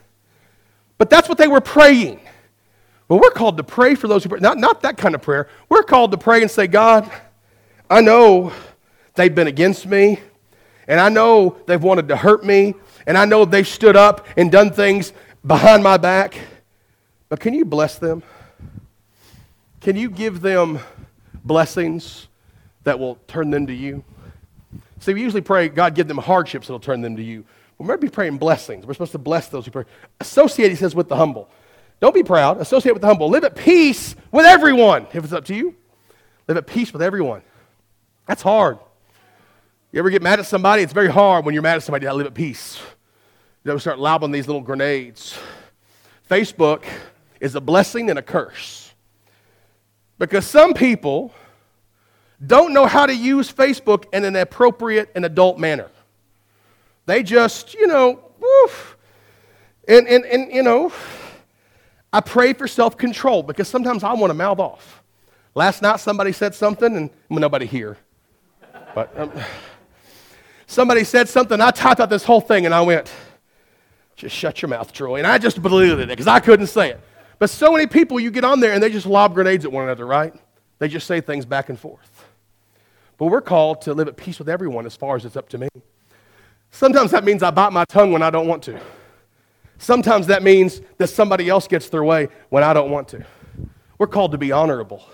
But 0.96 1.10
that's 1.10 1.28
what 1.28 1.36
they 1.36 1.48
were 1.48 1.60
praying. 1.60 2.20
Well, 3.08 3.20
we're 3.20 3.30
called 3.30 3.58
to 3.58 3.62
pray 3.62 3.94
for 3.94 4.08
those 4.08 4.22
who 4.22 4.30
pray. 4.30 4.40
Not, 4.40 4.58
not 4.58 4.80
that 4.82 4.96
kind 4.96 5.14
of 5.14 5.22
prayer. 5.22 5.48
We're 5.68 5.82
called 5.82 6.12
to 6.12 6.18
pray 6.18 6.40
and 6.40 6.50
say, 6.50 6.66
God, 6.66 7.10
I 7.90 8.00
know 8.00 8.52
they've 9.14 9.34
been 9.34 9.46
against 9.46 9.86
me, 9.86 10.20
and 10.88 10.98
I 10.98 11.08
know 11.08 11.58
they've 11.66 11.82
wanted 11.82 12.08
to 12.08 12.16
hurt 12.16 12.44
me, 12.44 12.74
and 13.06 13.18
I 13.18 13.26
know 13.26 13.44
they've 13.44 13.68
stood 13.68 13.96
up 13.96 14.26
and 14.36 14.50
done 14.50 14.72
things 14.72 15.12
behind 15.46 15.82
my 15.82 15.98
back. 15.98 16.38
But 17.28 17.40
can 17.40 17.54
you 17.54 17.64
bless 17.64 17.98
them? 17.98 18.22
Can 19.80 19.96
you 19.96 20.10
give 20.10 20.40
them 20.40 20.80
blessings 21.46 22.28
that 22.84 22.98
will 22.98 23.16
turn 23.26 23.50
them 23.50 23.66
to 23.66 23.74
you? 23.74 24.04
See, 25.00 25.14
we 25.14 25.22
usually 25.22 25.42
pray, 25.42 25.68
God, 25.68 25.94
give 25.94 26.08
them 26.08 26.18
hardships 26.18 26.66
that 26.66 26.72
will 26.72 26.80
turn 26.80 27.00
them 27.00 27.16
to 27.16 27.22
you. 27.22 27.44
We're 27.78 27.94
to 27.94 27.98
be 27.98 28.08
praying 28.08 28.38
blessings. 28.38 28.86
We're 28.86 28.94
supposed 28.94 29.12
to 29.12 29.18
bless 29.18 29.48
those 29.48 29.66
who 29.66 29.70
pray. 29.70 29.84
Associate, 30.20 30.70
he 30.70 30.76
says, 30.76 30.94
with 30.94 31.08
the 31.08 31.16
humble. 31.16 31.48
Don't 32.00 32.14
be 32.14 32.22
proud. 32.22 32.60
Associate 32.60 32.92
with 32.92 33.02
the 33.02 33.08
humble. 33.08 33.28
Live 33.28 33.44
at 33.44 33.54
peace 33.54 34.16
with 34.32 34.46
everyone. 34.46 35.06
If 35.12 35.24
it's 35.24 35.32
up 35.32 35.44
to 35.46 35.54
you, 35.54 35.74
live 36.48 36.56
at 36.56 36.66
peace 36.66 36.92
with 36.92 37.02
everyone. 37.02 37.42
That's 38.26 38.42
hard. 38.42 38.78
You 39.92 39.98
ever 39.98 40.10
get 40.10 40.22
mad 40.22 40.40
at 40.40 40.46
somebody? 40.46 40.82
It's 40.82 40.92
very 40.92 41.10
hard 41.10 41.44
when 41.44 41.54
you're 41.54 41.62
mad 41.62 41.76
at 41.76 41.82
somebody 41.82 42.06
to 42.06 42.14
live 42.14 42.26
at 42.26 42.34
peace. 42.34 42.78
You 43.64 43.72
know, 43.72 43.78
start 43.78 43.98
lobbing 43.98 44.30
these 44.30 44.46
little 44.46 44.62
grenades. 44.62 45.36
Facebook 46.30 46.84
is 47.40 47.54
a 47.54 47.60
blessing 47.60 48.10
and 48.10 48.18
a 48.18 48.22
curse. 48.22 48.85
Because 50.18 50.46
some 50.46 50.74
people 50.74 51.32
don't 52.44 52.72
know 52.72 52.86
how 52.86 53.06
to 53.06 53.14
use 53.14 53.52
Facebook 53.52 54.04
in 54.12 54.24
an 54.24 54.36
appropriate 54.36 55.10
and 55.14 55.24
adult 55.24 55.58
manner. 55.58 55.90
They 57.06 57.22
just, 57.22 57.74
you 57.74 57.86
know, 57.86 58.20
woof. 58.38 58.96
And, 59.88 60.06
and, 60.08 60.24
and 60.24 60.52
you 60.52 60.62
know, 60.62 60.92
I 62.12 62.20
pray 62.20 62.52
for 62.52 62.66
self 62.66 62.96
control 62.96 63.42
because 63.42 63.68
sometimes 63.68 64.02
I 64.02 64.12
want 64.14 64.30
to 64.30 64.34
mouth 64.34 64.58
off. 64.58 65.02
Last 65.54 65.80
night, 65.80 66.00
somebody 66.00 66.32
said 66.32 66.54
something, 66.54 66.96
and 66.96 67.10
well, 67.30 67.40
nobody 67.40 67.66
here. 67.66 67.96
But 68.94 69.18
um, 69.18 69.32
somebody 70.66 71.04
said 71.04 71.28
something. 71.28 71.60
I 71.60 71.70
typed 71.70 72.00
out 72.00 72.10
this 72.10 72.24
whole 72.24 72.40
thing, 72.40 72.66
and 72.66 72.74
I 72.74 72.82
went, 72.82 73.10
just 74.16 74.34
shut 74.34 74.60
your 74.60 74.68
mouth, 74.68 74.92
Troy. 74.92 75.16
And 75.16 75.26
I 75.26 75.38
just 75.38 75.62
believed 75.62 76.00
it 76.00 76.08
because 76.08 76.26
I 76.26 76.40
couldn't 76.40 76.66
say 76.66 76.90
it. 76.90 77.00
But 77.38 77.50
so 77.50 77.72
many 77.72 77.86
people, 77.86 78.18
you 78.18 78.30
get 78.30 78.44
on 78.44 78.60
there 78.60 78.72
and 78.72 78.82
they 78.82 78.90
just 78.90 79.06
lob 79.06 79.34
grenades 79.34 79.64
at 79.64 79.72
one 79.72 79.84
another, 79.84 80.06
right? 80.06 80.34
They 80.78 80.88
just 80.88 81.06
say 81.06 81.20
things 81.20 81.44
back 81.44 81.68
and 81.68 81.78
forth. 81.78 82.24
But 83.18 83.26
we're 83.26 83.42
called 83.42 83.82
to 83.82 83.94
live 83.94 84.08
at 84.08 84.16
peace 84.16 84.38
with 84.38 84.48
everyone 84.48 84.86
as 84.86 84.96
far 84.96 85.16
as 85.16 85.24
it's 85.24 85.36
up 85.36 85.48
to 85.50 85.58
me. 85.58 85.68
Sometimes 86.70 87.10
that 87.12 87.24
means 87.24 87.42
I 87.42 87.50
bite 87.50 87.72
my 87.72 87.84
tongue 87.86 88.12
when 88.12 88.22
I 88.22 88.30
don't 88.30 88.46
want 88.46 88.62
to. 88.64 88.80
Sometimes 89.78 90.26
that 90.26 90.42
means 90.42 90.80
that 90.98 91.08
somebody 91.08 91.48
else 91.48 91.68
gets 91.68 91.88
their 91.88 92.04
way 92.04 92.28
when 92.48 92.62
I 92.62 92.72
don't 92.72 92.90
want 92.90 93.08
to. 93.08 93.24
We're 93.98 94.06
called 94.06 94.32
to 94.32 94.38
be 94.38 94.52
honorable. 94.52 95.06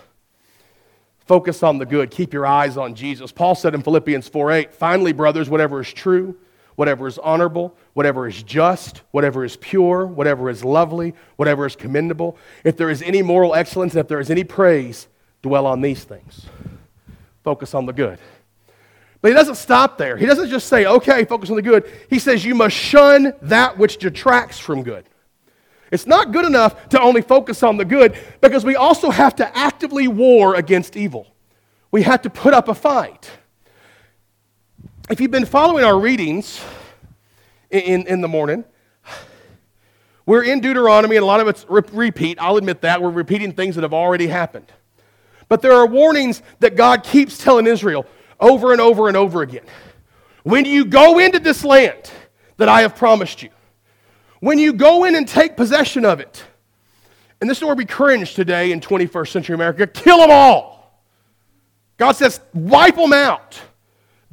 Focus 1.25 1.63
on 1.63 1.77
the 1.77 1.85
good. 1.85 2.11
Keep 2.11 2.33
your 2.33 2.45
eyes 2.45 2.75
on 2.75 2.95
Jesus. 2.95 3.31
Paul 3.31 3.55
said 3.55 3.73
in 3.75 3.81
Philippians 3.81 4.27
4 4.27 4.51
8, 4.51 4.73
finally, 4.73 5.13
brothers, 5.13 5.49
whatever 5.49 5.79
is 5.79 5.91
true, 5.91 6.37
whatever 6.75 7.07
is 7.07 7.17
honorable, 7.19 7.75
whatever 7.93 8.27
is 8.27 8.41
just, 8.43 9.01
whatever 9.11 9.45
is 9.45 9.57
pure, 9.57 10.05
whatever 10.05 10.49
is 10.49 10.63
lovely, 10.63 11.13
whatever 11.35 11.65
is 11.65 11.75
commendable, 11.75 12.37
if 12.63 12.77
there 12.77 12.89
is 12.89 13.01
any 13.01 13.21
moral 13.21 13.53
excellence, 13.53 13.95
if 13.95 14.07
there 14.07 14.19
is 14.19 14.29
any 14.29 14.43
praise, 14.43 15.07
dwell 15.41 15.65
on 15.65 15.81
these 15.81 16.03
things. 16.03 16.45
Focus 17.43 17.73
on 17.73 17.85
the 17.85 17.93
good. 17.93 18.19
But 19.21 19.29
he 19.29 19.33
doesn't 19.35 19.55
stop 19.55 19.97
there. 19.97 20.17
He 20.17 20.25
doesn't 20.25 20.49
just 20.49 20.67
say, 20.67 20.85
okay, 20.85 21.23
focus 21.25 21.49
on 21.49 21.55
the 21.55 21.61
good. 21.61 21.89
He 22.09 22.19
says, 22.19 22.43
you 22.43 22.55
must 22.55 22.75
shun 22.75 23.33
that 23.43 23.77
which 23.77 23.97
detracts 23.97 24.59
from 24.59 24.83
good. 24.83 25.05
It's 25.91 26.07
not 26.07 26.31
good 26.31 26.45
enough 26.45 26.89
to 26.89 26.99
only 26.99 27.21
focus 27.21 27.61
on 27.61 27.77
the 27.77 27.85
good 27.85 28.17
because 28.41 28.65
we 28.65 28.75
also 28.75 29.11
have 29.11 29.35
to 29.35 29.57
actively 29.57 30.07
war 30.07 30.55
against 30.55 30.97
evil. 30.97 31.27
We 31.91 32.01
have 32.01 32.23
to 32.23 32.29
put 32.29 32.53
up 32.53 32.67
a 32.67 32.73
fight. 32.73 33.29
If 35.09 35.19
you've 35.19 35.31
been 35.31 35.45
following 35.45 35.83
our 35.83 35.99
readings 35.99 36.63
in, 37.69 38.07
in 38.07 38.21
the 38.21 38.29
morning, 38.29 38.63
we're 40.25 40.43
in 40.43 40.61
Deuteronomy, 40.61 41.17
and 41.17 41.23
a 41.23 41.25
lot 41.25 41.41
of 41.41 41.49
it's 41.49 41.65
re- 41.67 41.81
repeat. 41.91 42.37
I'll 42.39 42.55
admit 42.55 42.79
that. 42.81 43.01
We're 43.01 43.09
repeating 43.09 43.51
things 43.51 43.75
that 43.75 43.81
have 43.81 43.93
already 43.93 44.27
happened. 44.27 44.71
But 45.49 45.61
there 45.61 45.73
are 45.73 45.85
warnings 45.85 46.41
that 46.61 46.77
God 46.77 47.03
keeps 47.03 47.37
telling 47.37 47.67
Israel 47.67 48.05
over 48.39 48.71
and 48.71 48.79
over 48.79 49.09
and 49.09 49.17
over 49.17 49.41
again. 49.41 49.65
When 50.43 50.63
you 50.63 50.85
go 50.85 51.19
into 51.19 51.39
this 51.39 51.65
land 51.65 52.09
that 52.55 52.69
I 52.69 52.81
have 52.81 52.95
promised 52.95 53.43
you, 53.43 53.49
when 54.39 54.57
you 54.57 54.71
go 54.71 55.03
in 55.03 55.15
and 55.15 55.27
take 55.27 55.57
possession 55.57 56.05
of 56.05 56.21
it, 56.21 56.45
and 57.41 57.49
this 57.49 57.57
is 57.57 57.63
where 57.65 57.75
we 57.75 57.85
cringe 57.85 58.35
today 58.35 58.71
in 58.71 58.79
21st 58.79 59.27
century 59.27 59.55
America, 59.55 59.85
kill 59.85 60.19
them 60.19 60.31
all. 60.31 61.03
God 61.97 62.13
says, 62.13 62.39
wipe 62.53 62.95
them 62.95 63.11
out. 63.11 63.59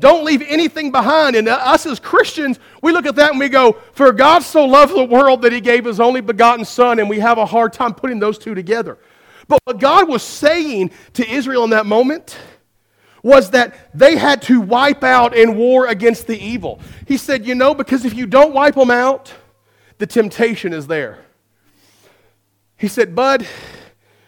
Don't 0.00 0.24
leave 0.24 0.42
anything 0.42 0.90
behind. 0.90 1.36
And 1.36 1.46
uh, 1.46 1.54
us 1.62 1.84
as 1.86 2.00
Christians, 2.00 2.58
we 2.82 2.90
look 2.90 3.06
at 3.06 3.14
that 3.16 3.30
and 3.30 3.38
we 3.38 3.48
go, 3.48 3.76
For 3.92 4.12
God 4.12 4.42
so 4.42 4.64
loved 4.64 4.94
the 4.94 5.04
world 5.04 5.42
that 5.42 5.52
he 5.52 5.60
gave 5.60 5.84
his 5.84 6.00
only 6.00 6.22
begotten 6.22 6.64
Son, 6.64 6.98
and 6.98 7.08
we 7.08 7.20
have 7.20 7.38
a 7.38 7.46
hard 7.46 7.72
time 7.72 7.94
putting 7.94 8.18
those 8.18 8.38
two 8.38 8.54
together. 8.54 8.98
But 9.46 9.60
what 9.64 9.78
God 9.78 10.08
was 10.08 10.22
saying 10.22 10.90
to 11.14 11.28
Israel 11.28 11.64
in 11.64 11.70
that 11.70 11.84
moment 11.84 12.38
was 13.22 13.50
that 13.50 13.90
they 13.92 14.16
had 14.16 14.40
to 14.42 14.60
wipe 14.60 15.04
out 15.04 15.36
in 15.36 15.56
war 15.56 15.86
against 15.86 16.26
the 16.26 16.38
evil. 16.38 16.80
He 17.06 17.18
said, 17.18 17.46
You 17.46 17.54
know, 17.54 17.74
because 17.74 18.06
if 18.06 18.14
you 18.14 18.26
don't 18.26 18.54
wipe 18.54 18.76
them 18.76 18.90
out, 18.90 19.32
the 19.98 20.06
temptation 20.06 20.72
is 20.72 20.86
there. 20.86 21.18
He 22.78 22.88
said, 22.88 23.14
Bud, 23.14 23.46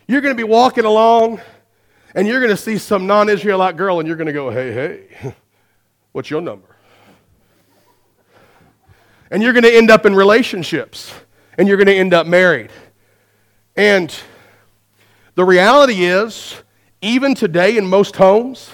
you're 0.07 0.21
going 0.21 0.37
to 0.37 0.39
be 0.41 0.47
walking 0.47 0.85
along 0.85 1.41
and 2.15 2.29
you're 2.29 2.41
going 2.41 2.51
to 2.51 2.57
see 2.57 2.77
some 2.77 3.07
non 3.07 3.31
Israelite 3.31 3.79
girl 3.79 3.99
and 3.99 4.07
you're 4.07 4.19
going 4.19 4.27
to 4.27 4.35
go, 4.35 4.51
Hey, 4.51 4.73
hey, 4.73 5.35
what's 6.13 6.31
your 6.31 6.41
number? 6.41 6.77
And 9.31 9.43
you're 9.43 9.53
going 9.53 9.65
to 9.65 9.75
end 9.75 9.91
up 9.91 10.07
in 10.07 10.15
relationships 10.15 11.13
and 11.57 11.67
you're 11.67 11.77
going 11.77 11.87
to 11.87 11.95
end 11.95 12.15
up 12.15 12.27
married. 12.27 12.71
And 13.77 14.15
the 15.35 15.45
reality 15.45 16.05
is, 16.05 16.63
even 17.01 17.35
today 17.35 17.77
in 17.77 17.87
most 17.87 18.17
homes, 18.17 18.71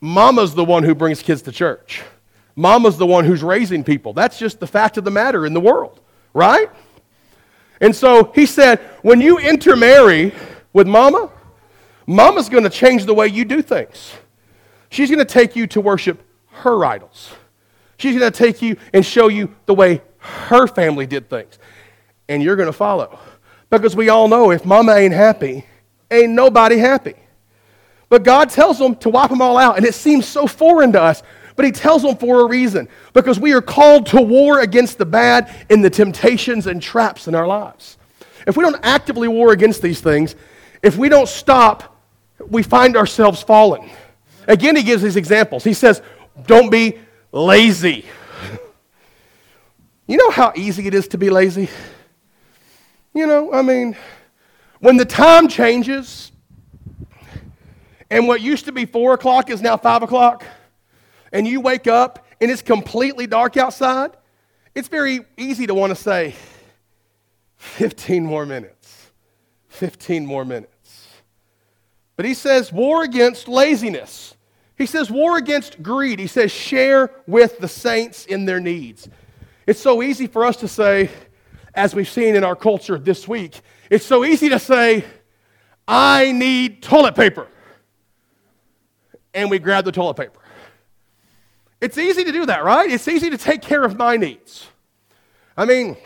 mama's 0.00 0.54
the 0.54 0.64
one 0.64 0.82
who 0.82 0.94
brings 0.94 1.22
kids 1.22 1.42
to 1.42 1.52
church. 1.52 2.02
Mama's 2.56 2.96
the 2.96 3.06
one 3.06 3.24
who's 3.24 3.42
raising 3.42 3.84
people. 3.84 4.12
That's 4.12 4.38
just 4.38 4.58
the 4.58 4.66
fact 4.66 4.96
of 4.96 5.04
the 5.04 5.10
matter 5.10 5.46
in 5.46 5.54
the 5.54 5.60
world, 5.60 6.00
right? 6.34 6.68
And 7.80 7.94
so 7.94 8.32
he 8.34 8.46
said, 8.46 8.80
when 9.02 9.20
you 9.20 9.38
intermarry 9.38 10.34
with 10.72 10.88
mama, 10.88 11.30
mama's 12.06 12.48
going 12.48 12.64
to 12.64 12.70
change 12.70 13.04
the 13.04 13.14
way 13.14 13.28
you 13.28 13.44
do 13.44 13.62
things. 13.62 14.12
She's 14.90 15.10
going 15.10 15.20
to 15.20 15.24
take 15.24 15.54
you 15.54 15.66
to 15.68 15.80
worship 15.80 16.24
her 16.58 16.84
idols. 16.84 17.30
She's 17.96 18.18
going 18.18 18.30
to 18.30 18.36
take 18.36 18.62
you 18.62 18.76
and 18.92 19.04
show 19.04 19.28
you 19.28 19.54
the 19.66 19.74
way 19.74 20.02
her 20.18 20.66
family 20.66 21.06
did 21.06 21.28
things. 21.28 21.58
And 22.28 22.42
you're 22.42 22.56
going 22.56 22.68
to 22.68 22.72
follow. 22.72 23.18
Because 23.70 23.96
we 23.96 24.08
all 24.08 24.28
know 24.28 24.50
if 24.50 24.64
mama 24.64 24.94
ain't 24.94 25.14
happy, 25.14 25.64
ain't 26.10 26.32
nobody 26.32 26.78
happy. 26.78 27.14
But 28.08 28.22
God 28.22 28.50
tells 28.50 28.78
them 28.78 28.96
to 28.96 29.10
wipe 29.10 29.30
them 29.30 29.42
all 29.42 29.58
out. 29.58 29.76
And 29.76 29.84
it 29.84 29.94
seems 29.94 30.26
so 30.26 30.46
foreign 30.46 30.92
to 30.92 31.02
us 31.02 31.22
but 31.58 31.64
he 31.64 31.72
tells 31.72 32.02
them 32.02 32.16
for 32.16 32.42
a 32.42 32.46
reason 32.46 32.88
because 33.12 33.40
we 33.40 33.52
are 33.52 33.60
called 33.60 34.06
to 34.06 34.22
war 34.22 34.60
against 34.60 34.96
the 34.96 35.04
bad 35.04 35.52
and 35.68 35.84
the 35.84 35.90
temptations 35.90 36.68
and 36.68 36.80
traps 36.80 37.26
in 37.26 37.34
our 37.34 37.48
lives. 37.48 37.98
If 38.46 38.56
we 38.56 38.62
don't 38.62 38.78
actively 38.84 39.26
war 39.26 39.50
against 39.50 39.82
these 39.82 40.00
things, 40.00 40.36
if 40.84 40.96
we 40.96 41.08
don't 41.08 41.28
stop, 41.28 42.00
we 42.48 42.62
find 42.62 42.96
ourselves 42.96 43.42
falling. 43.42 43.90
Again, 44.46 44.76
he 44.76 44.84
gives 44.84 45.02
these 45.02 45.16
examples. 45.16 45.64
He 45.64 45.74
says, 45.74 46.00
Don't 46.46 46.70
be 46.70 46.98
lazy. 47.32 48.04
You 50.10 50.16
know 50.16 50.30
how 50.30 50.54
easy 50.56 50.86
it 50.86 50.94
is 50.94 51.06
to 51.08 51.18
be 51.18 51.28
lazy? 51.28 51.68
You 53.12 53.26
know, 53.26 53.52
I 53.52 53.60
mean, 53.60 53.94
when 54.80 54.96
the 54.96 55.04
time 55.04 55.48
changes 55.48 56.32
and 58.10 58.26
what 58.26 58.40
used 58.40 58.64
to 58.64 58.72
be 58.72 58.86
four 58.86 59.12
o'clock 59.12 59.50
is 59.50 59.60
now 59.60 59.76
five 59.76 60.02
o'clock 60.02 60.46
and 61.30 61.46
you 61.46 61.60
wake 61.60 61.86
up 61.86 62.24
and 62.40 62.50
it's 62.50 62.62
completely 62.62 63.26
dark 63.26 63.58
outside, 63.58 64.16
it's 64.74 64.88
very 64.88 65.20
easy 65.36 65.66
to 65.66 65.74
want 65.74 65.90
to 65.90 65.96
say, 65.96 66.34
15 67.56 68.24
more 68.24 68.46
minutes, 68.46 69.10
15 69.68 70.24
more 70.24 70.44
minutes. 70.44 71.08
But 72.16 72.24
he 72.24 72.32
says, 72.32 72.72
war 72.72 73.02
against 73.04 73.46
laziness. 73.46 74.34
He 74.78 74.86
says, 74.86 75.10
war 75.10 75.36
against 75.36 75.82
greed. 75.82 76.20
He 76.20 76.28
says, 76.28 76.52
share 76.52 77.10
with 77.26 77.58
the 77.58 77.66
saints 77.68 78.24
in 78.24 78.44
their 78.44 78.60
needs. 78.60 79.08
It's 79.66 79.80
so 79.80 80.02
easy 80.02 80.28
for 80.28 80.46
us 80.46 80.56
to 80.58 80.68
say, 80.68 81.10
as 81.74 81.94
we've 81.94 82.08
seen 82.08 82.36
in 82.36 82.44
our 82.44 82.56
culture 82.56 82.96
this 82.96 83.26
week, 83.26 83.60
it's 83.90 84.06
so 84.06 84.24
easy 84.24 84.48
to 84.50 84.58
say, 84.58 85.04
I 85.86 86.32
need 86.32 86.82
toilet 86.82 87.16
paper. 87.16 87.48
And 89.34 89.50
we 89.50 89.58
grab 89.58 89.84
the 89.84 89.92
toilet 89.92 90.14
paper. 90.14 90.40
It's 91.80 91.98
easy 91.98 92.24
to 92.24 92.32
do 92.32 92.46
that, 92.46 92.64
right? 92.64 92.90
It's 92.90 93.08
easy 93.08 93.30
to 93.30 93.38
take 93.38 93.62
care 93.62 93.84
of 93.84 93.96
my 93.96 94.16
needs. 94.16 94.66
I 95.56 95.64
mean, 95.64 95.96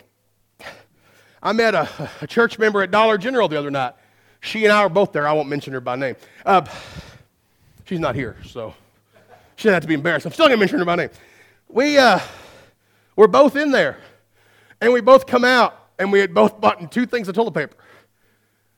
I 1.41 1.53
met 1.53 1.75
a, 1.75 1.87
a 2.21 2.27
church 2.27 2.57
member 2.57 2.81
at 2.81 2.89
Dollar 2.89 3.17
General 3.17 3.47
the 3.47 3.57
other 3.57 3.71
night. 3.71 3.93
She 4.39 4.65
and 4.65 4.73
I 4.73 4.83
were 4.83 4.89
both 4.89 5.11
there. 5.13 5.27
I 5.27 5.33
won't 5.33 5.49
mention 5.49 5.73
her 5.73 5.81
by 5.81 5.95
name. 5.95 6.15
Uh, 6.45 6.65
she's 7.85 7.99
not 7.99 8.15
here, 8.15 8.37
so 8.45 8.73
she 9.55 9.65
doesn't 9.65 9.73
have 9.73 9.83
to 9.83 9.87
be 9.87 9.93
embarrassed. 9.93 10.25
I'm 10.25 10.33
still 10.33 10.47
going 10.47 10.57
to 10.57 10.59
mention 10.59 10.79
her 10.79 10.85
by 10.85 10.95
name. 10.95 11.09
We 11.67 11.97
uh, 11.97 12.19
we're 13.15 13.27
both 13.27 13.55
in 13.55 13.71
there, 13.71 13.97
and 14.81 14.93
we 14.93 15.01
both 15.01 15.25
come 15.27 15.45
out, 15.45 15.77
and 15.99 16.11
we 16.11 16.19
had 16.19 16.33
both 16.33 16.59
bought 16.59 16.91
two 16.91 17.05
things 17.05 17.27
of 17.27 17.35
toilet 17.35 17.53
paper. 17.53 17.75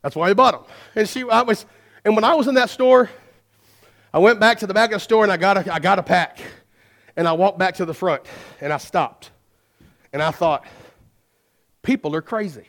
That's 0.06 0.16
why 0.16 0.28
we 0.28 0.36
bought 0.36 0.54
them. 0.54 0.76
And 0.96 1.10
she, 1.10 1.24
I 1.24 1.42
was, 1.42 1.66
and 2.04 2.16
when 2.16 2.24
I 2.24 2.36
was 2.36 2.48
in 2.48 2.54
that 2.56 2.70
store, 2.70 3.10
I 4.14 4.20
went 4.20 4.40
back 4.40 4.60
to 4.60 4.68
the 4.68 4.74
back 4.74 4.92
of 4.92 4.98
the 4.98 5.00
store 5.00 5.24
and 5.24 5.32
I 5.32 5.38
got 5.38 5.58
a, 5.58 5.74
I 5.74 5.80
got 5.80 5.98
a 5.98 6.04
pack. 6.04 6.38
And 7.18 7.28
I 7.28 7.34
walked 7.34 7.58
back 7.58 7.74
to 7.76 7.86
the 7.86 7.94
front 7.94 8.22
and 8.62 8.72
I 8.72 8.78
stopped. 8.78 9.32
And 10.14 10.22
I 10.22 10.30
thought, 10.30 10.64
people 11.82 12.16
are 12.16 12.22
crazy. 12.22 12.66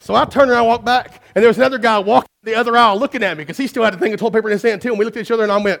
So 0.00 0.16
I 0.16 0.24
turned 0.24 0.50
around 0.50 0.62
and 0.62 0.68
walked 0.68 0.84
back, 0.84 1.22
and 1.36 1.42
there 1.42 1.48
was 1.48 1.58
another 1.58 1.78
guy 1.78 2.00
walking 2.00 2.28
the 2.42 2.54
other 2.54 2.76
aisle 2.76 2.98
looking 2.98 3.22
at 3.22 3.36
me 3.36 3.44
because 3.44 3.56
he 3.56 3.66
still 3.66 3.84
had 3.84 3.94
a 3.94 3.98
thing 3.98 4.12
of 4.12 4.18
toilet 4.18 4.32
paper 4.32 4.48
in 4.48 4.52
his 4.52 4.62
hand 4.62 4.82
too. 4.82 4.90
And 4.90 4.98
we 4.98 5.04
looked 5.04 5.16
at 5.16 5.22
each 5.22 5.30
other 5.30 5.42
and 5.42 5.52
I 5.52 5.56
went, 5.58 5.80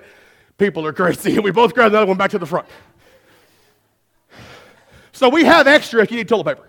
people 0.58 0.86
are 0.86 0.92
crazy. 0.92 1.34
And 1.34 1.44
we 1.44 1.50
both 1.50 1.74
grabbed 1.74 1.92
another 1.92 2.06
one 2.06 2.16
back 2.16 2.30
to 2.30 2.38
the 2.38 2.46
front. 2.46 2.66
So 5.12 5.28
we 5.28 5.44
have 5.44 5.66
extra 5.66 6.02
if 6.02 6.10
you 6.10 6.16
need 6.16 6.28
toilet 6.28 6.44
paper. 6.44 6.68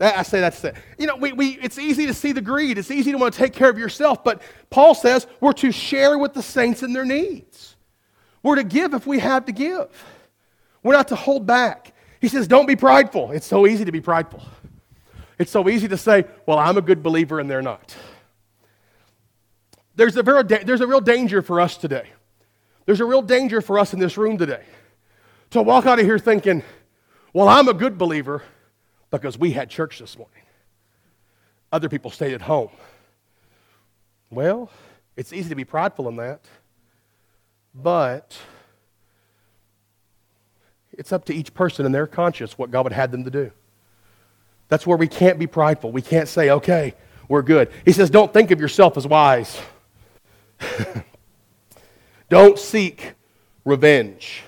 I 0.00 0.22
say 0.22 0.40
that's 0.40 0.62
it. 0.62 0.76
You 0.96 1.08
know, 1.08 1.16
we, 1.16 1.32
we, 1.32 1.58
it's 1.60 1.78
easy 1.78 2.06
to 2.06 2.14
see 2.14 2.30
the 2.30 2.40
greed. 2.40 2.78
It's 2.78 2.90
easy 2.90 3.10
to 3.10 3.18
want 3.18 3.34
to 3.34 3.38
take 3.38 3.52
care 3.52 3.68
of 3.68 3.78
yourself. 3.78 4.22
But 4.22 4.42
Paul 4.70 4.94
says 4.94 5.26
we're 5.40 5.52
to 5.54 5.72
share 5.72 6.18
with 6.18 6.34
the 6.34 6.42
saints 6.42 6.84
in 6.84 6.92
their 6.92 7.04
needs. 7.04 7.74
We're 8.42 8.56
to 8.56 8.64
give 8.64 8.94
if 8.94 9.06
we 9.06 9.18
have 9.18 9.46
to 9.46 9.52
give. 9.52 9.88
We're 10.84 10.92
not 10.92 11.08
to 11.08 11.16
hold 11.16 11.46
back. 11.46 11.92
He 12.20 12.28
says, 12.28 12.46
don't 12.46 12.66
be 12.66 12.76
prideful. 12.76 13.32
It's 13.32 13.46
so 13.46 13.66
easy 13.66 13.84
to 13.84 13.92
be 13.92 14.00
prideful. 14.00 14.42
It's 15.38 15.50
so 15.50 15.68
easy 15.68 15.88
to 15.88 15.96
say, 15.96 16.24
well, 16.46 16.58
I'm 16.58 16.76
a 16.76 16.82
good 16.82 17.02
believer 17.02 17.40
and 17.40 17.50
they're 17.50 17.62
not. 17.62 17.96
There's 19.98 20.16
a, 20.16 20.22
very, 20.22 20.44
there's 20.44 20.80
a 20.80 20.86
real 20.86 21.00
danger 21.00 21.42
for 21.42 21.60
us 21.60 21.76
today. 21.76 22.08
There's 22.86 23.00
a 23.00 23.04
real 23.04 23.20
danger 23.20 23.60
for 23.60 23.80
us 23.80 23.92
in 23.92 23.98
this 23.98 24.16
room 24.16 24.38
today 24.38 24.62
to 25.50 25.60
walk 25.60 25.86
out 25.86 25.98
of 25.98 26.04
here 26.04 26.20
thinking, 26.20 26.62
well, 27.32 27.48
I'm 27.48 27.66
a 27.66 27.74
good 27.74 27.98
believer 27.98 28.44
because 29.10 29.36
we 29.36 29.50
had 29.50 29.68
church 29.70 29.98
this 29.98 30.16
morning. 30.16 30.44
Other 31.72 31.88
people 31.88 32.12
stayed 32.12 32.32
at 32.32 32.42
home. 32.42 32.68
Well, 34.30 34.70
it's 35.16 35.32
easy 35.32 35.48
to 35.48 35.56
be 35.56 35.64
prideful 35.64 36.06
in 36.06 36.14
that, 36.14 36.44
but 37.74 38.38
it's 40.92 41.10
up 41.10 41.24
to 41.24 41.34
each 41.34 41.52
person 41.54 41.84
in 41.84 41.90
their 41.90 42.06
conscience 42.06 42.56
what 42.56 42.70
God 42.70 42.84
would 42.84 42.92
have 42.92 43.10
them 43.10 43.24
to 43.24 43.30
do. 43.30 43.50
That's 44.68 44.86
where 44.86 44.96
we 44.96 45.08
can't 45.08 45.40
be 45.40 45.48
prideful. 45.48 45.90
We 45.90 46.02
can't 46.02 46.28
say, 46.28 46.50
okay, 46.50 46.94
we're 47.28 47.42
good. 47.42 47.72
He 47.84 47.90
says, 47.90 48.10
don't 48.10 48.32
think 48.32 48.52
of 48.52 48.60
yourself 48.60 48.96
as 48.96 49.04
wise. 49.04 49.60
don't 52.28 52.58
seek 52.58 53.14
revenge. 53.64 54.42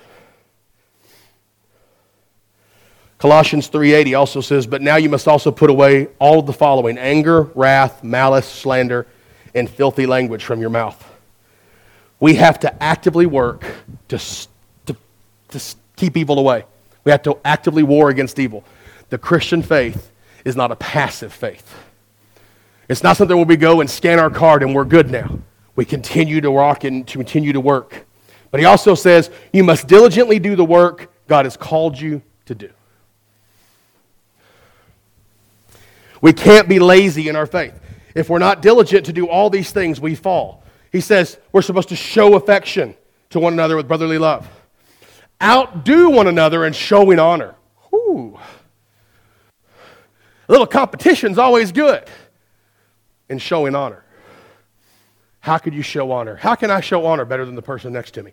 Colossians 3.18 3.68
3:80 3.68 4.18
also 4.18 4.40
says, 4.40 4.66
"But 4.66 4.80
now 4.80 4.96
you 4.96 5.10
must 5.10 5.28
also 5.28 5.50
put 5.50 5.68
away 5.68 6.08
all 6.18 6.38
of 6.38 6.46
the 6.46 6.54
following: 6.54 6.96
anger, 6.96 7.42
wrath, 7.54 8.02
malice, 8.02 8.46
slander, 8.46 9.06
and 9.54 9.68
filthy 9.68 10.06
language 10.06 10.42
from 10.42 10.60
your 10.60 10.70
mouth." 10.70 11.06
We 12.18 12.34
have 12.34 12.60
to 12.60 12.82
actively 12.82 13.26
work 13.26 13.64
to, 14.08 14.18
to, 14.86 14.96
to 15.48 15.60
keep 15.96 16.16
evil 16.16 16.38
away. 16.38 16.64
We 17.04 17.12
have 17.12 17.22
to 17.22 17.38
actively 17.44 17.82
war 17.82 18.10
against 18.10 18.38
evil. 18.38 18.64
The 19.10 19.18
Christian 19.18 19.62
faith 19.62 20.10
is 20.44 20.56
not 20.56 20.70
a 20.70 20.76
passive 20.76 21.32
faith. 21.32 21.74
It's 22.88 23.02
not 23.02 23.16
something 23.16 23.36
where 23.36 23.46
we 23.46 23.56
go 23.56 23.80
and 23.80 23.88
scan 23.88 24.18
our 24.18 24.30
card 24.30 24.62
and 24.62 24.74
we're 24.74 24.84
good 24.84 25.10
now. 25.10 25.38
We 25.76 25.84
continue 25.84 26.40
to 26.40 26.50
walk 26.50 26.84
and 26.84 27.06
to 27.08 27.18
continue 27.18 27.52
to 27.52 27.60
work. 27.60 28.06
But 28.50 28.60
he 28.60 28.66
also 28.66 28.94
says, 28.94 29.30
you 29.52 29.64
must 29.64 29.86
diligently 29.86 30.38
do 30.38 30.56
the 30.56 30.64
work 30.64 31.12
God 31.28 31.46
has 31.46 31.56
called 31.56 31.98
you 31.98 32.22
to 32.46 32.54
do. 32.54 32.70
We 36.20 36.32
can't 36.32 36.68
be 36.68 36.78
lazy 36.78 37.28
in 37.28 37.36
our 37.36 37.46
faith. 37.46 37.78
If 38.14 38.28
we're 38.28 38.40
not 38.40 38.60
diligent 38.60 39.06
to 39.06 39.12
do 39.12 39.28
all 39.28 39.48
these 39.48 39.70
things, 39.70 40.00
we 40.00 40.14
fall. 40.14 40.64
He 40.92 41.00
says 41.00 41.38
we're 41.52 41.62
supposed 41.62 41.88
to 41.90 41.96
show 41.96 42.34
affection 42.34 42.96
to 43.30 43.38
one 43.38 43.52
another 43.52 43.76
with 43.76 43.86
brotherly 43.86 44.18
love. 44.18 44.48
Outdo 45.40 46.10
one 46.10 46.26
another 46.26 46.66
in 46.66 46.72
showing 46.72 47.18
honor. 47.18 47.54
Whew. 47.90 48.38
A 50.48 50.50
little 50.50 50.66
competition's 50.66 51.38
always 51.38 51.70
good 51.70 52.04
in 53.28 53.38
showing 53.38 53.74
honor. 53.74 54.04
How 55.40 55.58
could 55.58 55.74
you 55.74 55.82
show 55.82 56.12
honor? 56.12 56.36
How 56.36 56.54
can 56.54 56.70
I 56.70 56.80
show 56.80 57.06
honor 57.06 57.24
better 57.24 57.44
than 57.44 57.54
the 57.54 57.62
person 57.62 57.92
next 57.92 58.12
to 58.12 58.22
me? 58.22 58.32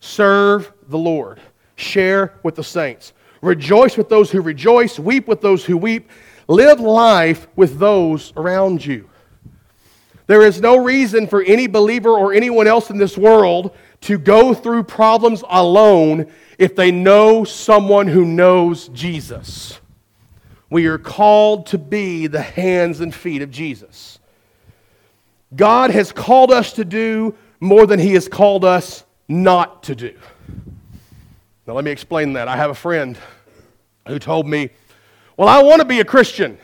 Serve 0.00 0.72
the 0.88 0.98
Lord. 0.98 1.40
Share 1.76 2.34
with 2.42 2.56
the 2.56 2.64
saints. 2.64 3.12
Rejoice 3.40 3.96
with 3.96 4.08
those 4.08 4.30
who 4.30 4.40
rejoice. 4.40 4.98
Weep 4.98 5.28
with 5.28 5.40
those 5.40 5.64
who 5.64 5.76
weep. 5.76 6.10
Live 6.48 6.80
life 6.80 7.46
with 7.56 7.78
those 7.78 8.32
around 8.36 8.84
you. 8.84 9.08
There 10.26 10.42
is 10.42 10.60
no 10.60 10.76
reason 10.76 11.26
for 11.26 11.42
any 11.42 11.66
believer 11.66 12.10
or 12.10 12.32
anyone 12.32 12.68
else 12.68 12.90
in 12.90 12.98
this 12.98 13.18
world 13.18 13.76
to 14.02 14.16
go 14.16 14.54
through 14.54 14.84
problems 14.84 15.42
alone 15.48 16.30
if 16.56 16.76
they 16.76 16.92
know 16.92 17.42
someone 17.42 18.06
who 18.06 18.24
knows 18.24 18.88
Jesus. 18.88 19.80
We 20.70 20.86
are 20.86 20.98
called 20.98 21.66
to 21.66 21.78
be 21.78 22.28
the 22.28 22.42
hands 22.42 23.00
and 23.00 23.12
feet 23.12 23.42
of 23.42 23.50
Jesus. 23.50 24.19
God 25.54 25.90
has 25.90 26.12
called 26.12 26.50
us 26.50 26.72
to 26.74 26.84
do 26.84 27.34
more 27.60 27.86
than 27.86 27.98
He 27.98 28.14
has 28.14 28.28
called 28.28 28.64
us 28.64 29.04
not 29.28 29.82
to 29.84 29.94
do. 29.94 30.14
Now, 31.66 31.74
let 31.74 31.84
me 31.84 31.90
explain 31.90 32.32
that. 32.34 32.48
I 32.48 32.56
have 32.56 32.70
a 32.70 32.74
friend 32.74 33.18
who 34.06 34.18
told 34.18 34.46
me 34.46 34.70
well, 35.40 35.48
I 35.48 35.62
want 35.62 35.80
to 35.80 35.86
be 35.86 36.00
a 36.00 36.04
Christian. 36.04 36.58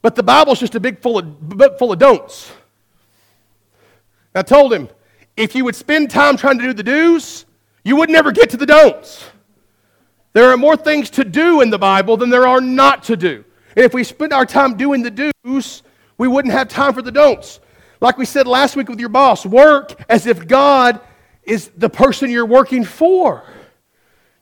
But 0.00 0.14
the 0.14 0.22
Bible's 0.22 0.58
just 0.58 0.74
a 0.76 0.80
big 0.80 1.02
full 1.02 1.18
of, 1.18 1.38
book 1.38 1.78
full 1.78 1.92
of 1.92 1.98
don'ts. 1.98 2.50
I 4.34 4.40
told 4.40 4.72
him, 4.72 4.88
if 5.36 5.54
you 5.54 5.66
would 5.66 5.76
spend 5.76 6.08
time 6.08 6.38
trying 6.38 6.56
to 6.56 6.64
do 6.64 6.72
the 6.72 6.82
do's, 6.82 7.44
you 7.84 7.96
would 7.96 8.08
never 8.08 8.32
get 8.32 8.48
to 8.50 8.56
the 8.56 8.64
don'ts. 8.64 9.26
There 10.32 10.48
are 10.50 10.56
more 10.56 10.74
things 10.74 11.10
to 11.10 11.22
do 11.22 11.60
in 11.60 11.68
the 11.68 11.78
Bible 11.78 12.16
than 12.16 12.30
there 12.30 12.46
are 12.46 12.62
not 12.62 13.02
to 13.04 13.16
do. 13.18 13.44
And 13.76 13.84
if 13.84 13.92
we 13.92 14.02
spend 14.02 14.32
our 14.32 14.46
time 14.46 14.78
doing 14.78 15.02
the 15.02 15.32
do's, 15.44 15.82
we 16.20 16.28
wouldn't 16.28 16.52
have 16.52 16.68
time 16.68 16.92
for 16.92 17.00
the 17.00 17.10
don'ts. 17.10 17.60
Like 18.02 18.18
we 18.18 18.26
said 18.26 18.46
last 18.46 18.76
week 18.76 18.90
with 18.90 19.00
your 19.00 19.08
boss, 19.08 19.46
work 19.46 19.94
as 20.06 20.26
if 20.26 20.46
God 20.46 21.00
is 21.44 21.70
the 21.78 21.88
person 21.88 22.28
you're 22.28 22.44
working 22.44 22.84
for. 22.84 23.42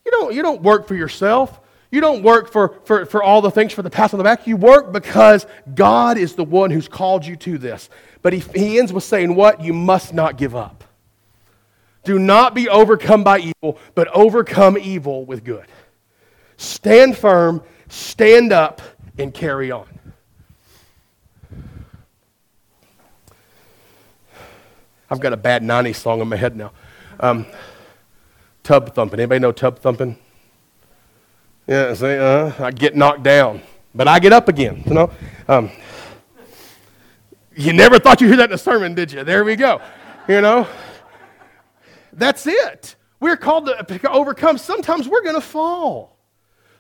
You 0.05 0.11
don't, 0.11 0.35
you 0.35 0.43
don't 0.43 0.61
work 0.61 0.89
for 0.89 0.97
yourself. 0.97 1.61
You 1.93 2.01
don't 2.01 2.25
work 2.25 2.51
for, 2.51 2.81
for, 2.85 3.07
for 3.07 3.23
all 3.23 3.41
the 3.41 3.53
things 3.53 3.73
for 3.73 3.83
the 3.83 3.91
pass 3.91 4.13
on 4.13 4.19
the 4.19 4.25
back. 4.25 4.45
You 4.45 4.57
work 4.57 4.91
because 4.91 5.47
God 5.77 6.19
is 6.19 6.35
the 6.35 6.43
one 6.43 6.73
who's 6.73 6.89
called 6.89 7.25
you 7.25 7.37
to 7.37 7.59
this. 7.59 7.91
But 8.23 8.33
he, 8.33 8.41
he 8.41 8.81
ends 8.81 8.93
with 8.93 9.05
saying, 9.05 9.37
What? 9.37 9.63
You 9.63 9.73
must 9.73 10.13
not 10.13 10.37
give 10.37 10.57
up. 10.57 10.83
Do 12.03 12.19
not 12.19 12.57
be 12.57 12.69
overcome 12.69 13.23
by 13.23 13.39
evil, 13.39 13.79
but 13.95 14.09
overcome 14.09 14.79
evil 14.79 15.25
with 15.25 15.45
good. 15.45 15.67
Stand 16.57 17.17
firm, 17.17 17.63
stand 17.87 18.53
up, 18.53 18.83
and 19.17 19.33
carry 19.33 19.71
on. 19.71 19.98
I've 25.11 25.21
got 25.21 25.33
a 25.33 25.37
bad 25.37 25.63
90s 25.63 25.97
song 25.97 26.21
in 26.21 26.29
my 26.29 26.37
head 26.37 26.57
now. 26.57 26.73
Um, 27.21 27.47
tub 28.63 28.95
thumping. 28.95 29.21
Anybody 29.21 29.41
know 29.41 29.53
tub 29.53 29.79
thumping? 29.79 30.19
Yeah, 31.67 31.95
see, 31.95 32.17
uh, 32.17 32.53
I 32.59 32.71
get 32.71 32.97
knocked 32.97 33.23
down, 33.23 33.63
but 33.95 34.09
I 34.09 34.19
get 34.19 34.33
up 34.33 34.49
again. 34.49 34.83
You 34.87 34.95
know, 34.95 35.11
um, 35.49 35.71
you 37.55 37.73
never 37.73 37.99
thought 37.99 38.21
you'd 38.21 38.29
hear 38.29 38.37
that 38.39 38.51
in 38.51 38.55
a 38.55 38.59
sermon, 38.59 38.95
did 38.95 39.13
you? 39.13 39.25
There 39.25 39.45
we 39.45 39.57
go. 39.57 39.81
You 40.29 40.41
know, 40.41 40.67
that's 42.13 42.47
it. 42.47 42.97
We're 43.21 43.37
called 43.37 43.67
to 43.67 44.11
overcome. 44.11 44.59
Sometimes 44.59 45.09
we're 45.09 45.23
going 45.23 45.35
to 45.35 45.41
fall. 45.41 46.17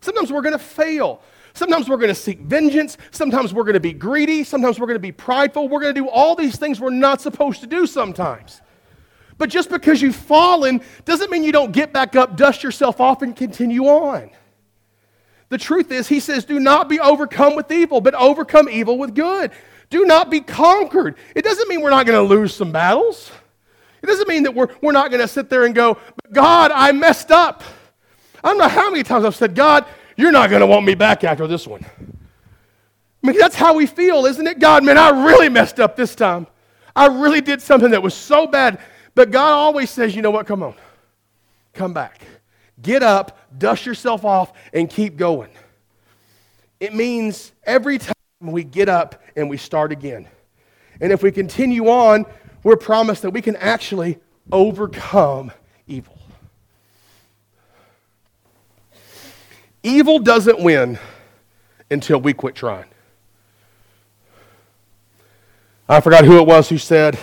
Sometimes 0.01 0.33
we're 0.33 0.43
going 0.43 0.53
to 0.53 0.59
fail. 0.59 1.23
Sometimes 1.59 1.88
we're 1.88 1.97
going 1.97 2.07
to 2.07 2.14
seek 2.14 2.38
vengeance. 2.38 2.97
Sometimes 3.11 3.53
we're 3.53 3.64
going 3.64 3.75
to 3.75 3.81
be 3.81 3.92
greedy. 3.92 4.44
Sometimes 4.44 4.79
we're 4.79 4.87
going 4.87 4.94
to 4.94 5.01
be 5.01 5.11
prideful. 5.11 5.68
We're 5.68 5.81
going 5.81 5.92
to 5.92 6.01
do 6.01 6.09
all 6.09 6.37
these 6.37 6.57
things 6.57 6.79
we're 6.79 6.90
not 6.90 7.21
supposed 7.21 7.62
to 7.62 7.66
do 7.66 7.85
sometimes. 7.85 8.62
But 9.38 9.51
just 9.51 9.68
because 9.68 10.01
you've 10.01 10.14
fallen 10.14 10.81
doesn't 11.05 11.33
mean 11.33 11.42
you 11.42 11.51
don't 11.51 11.73
get 11.73 11.92
back 11.92 12.14
up, 12.14 12.37
dust 12.37 12.62
yourself 12.62 13.01
off, 13.01 13.23
and 13.23 13.35
continue 13.35 13.87
on. 13.87 14.31
The 15.49 15.59
truth 15.59 15.90
is, 15.90 16.07
he 16.07 16.21
says, 16.21 16.44
do 16.44 16.61
not 16.61 16.88
be 16.88 17.01
overcome 17.01 17.57
with 17.57 17.73
evil, 17.73 18.01
but 18.01 18.14
overcome 18.14 18.68
evil 18.68 18.97
with 18.97 19.16
good. 19.16 19.51
Do 19.90 20.07
not 20.07 20.31
be 20.31 20.40
conquered. 20.40 21.16
It 21.35 21.42
doesn't 21.42 21.68
mean 21.68 21.81
we're 21.81 21.90
not 21.90 22.07
going 22.07 22.25
to 22.25 22.35
lose 22.35 22.55
some 22.55 22.71
battles. 22.71 23.33
It 24.01 24.07
doesn't 24.07 24.29
mean 24.29 24.44
that 24.44 24.55
we're, 24.55 24.68
we're 24.81 24.92
not 24.92 25.11
going 25.11 25.23
to 25.23 25.29
sit 25.29 25.51
there 25.51 25.64
and 25.64 25.75
go, 25.75 25.99
God, 26.31 26.71
I 26.73 26.92
messed 26.92 27.33
up. 27.33 27.64
I 28.44 28.51
don't 28.51 28.59
know 28.59 28.68
how 28.68 28.90
many 28.90 29.03
times 29.03 29.25
I've 29.25 29.35
said, 29.35 29.57
God, 29.57 29.85
you're 30.19 30.33
not 30.33 30.51
going 30.51 30.61
to 30.61 30.67
want 30.67 30.85
me 30.85 30.97
back 30.97 31.23
after 31.23 31.47
this 31.47 31.65
one. 31.65 31.87
I 33.23 33.27
mean, 33.27 33.39
that's 33.39 33.55
how 33.55 33.75
we 33.75 33.87
feel, 33.87 34.27
isn't 34.27 34.47
it? 34.47 34.59
God, 34.59 34.85
man, 34.85 34.99
I 34.99 35.11
really 35.11 35.49
messed 35.49 35.79
up 35.79 35.95
this 35.95 36.17
time. 36.17 36.49
I 36.95 37.07
really 37.07 37.41
did 37.41 37.63
something 37.63 37.93
that 37.93 38.03
was 38.03 38.15
so 38.15 38.49
bad. 38.49 38.81
But 39.15 39.31
God 39.31 39.53
always 39.53 39.91
says, 39.91 40.17
you 40.17 40.23
know 40.23 40.33
what? 40.33 40.49
Come 40.49 40.65
on. 40.65 40.75
Come 41.73 41.93
back. 41.93 42.21
Get 42.83 43.05
up, 43.05 43.39
dust 43.57 43.87
yourself 43.87 44.25
off, 44.25 44.53
and 44.73 44.91
keep 44.91 45.17
going. 45.17 45.51
It 46.81 46.95
means 46.95 47.53
every 47.63 47.99
time 47.99 48.15
we 48.41 48.65
get 48.65 48.89
up 48.89 49.23
and 49.37 49.49
we 49.49 49.57
start 49.57 49.93
again. 49.93 50.29
And 51.01 51.13
if 51.13 51.23
we 51.23 51.31
continue 51.31 51.89
on, 51.91 52.27
we're 52.65 52.77
promised 52.77 53.23
that 53.23 53.31
we 53.31 53.41
can 53.41 53.55
actually 53.55 54.19
overcome 54.51 55.53
evil. 55.87 56.18
Evil 59.88 60.18
doesn't 60.18 60.61
win 60.61 60.98
until 61.90 62.20
we 62.20 62.35
quit 62.35 62.55
trying. 62.55 62.85
I 65.88 66.03
forgot 66.03 66.27
who 66.27 66.38
it 66.38 66.46
was 66.46 66.68
who 66.68 66.77
said, 66.77 67.18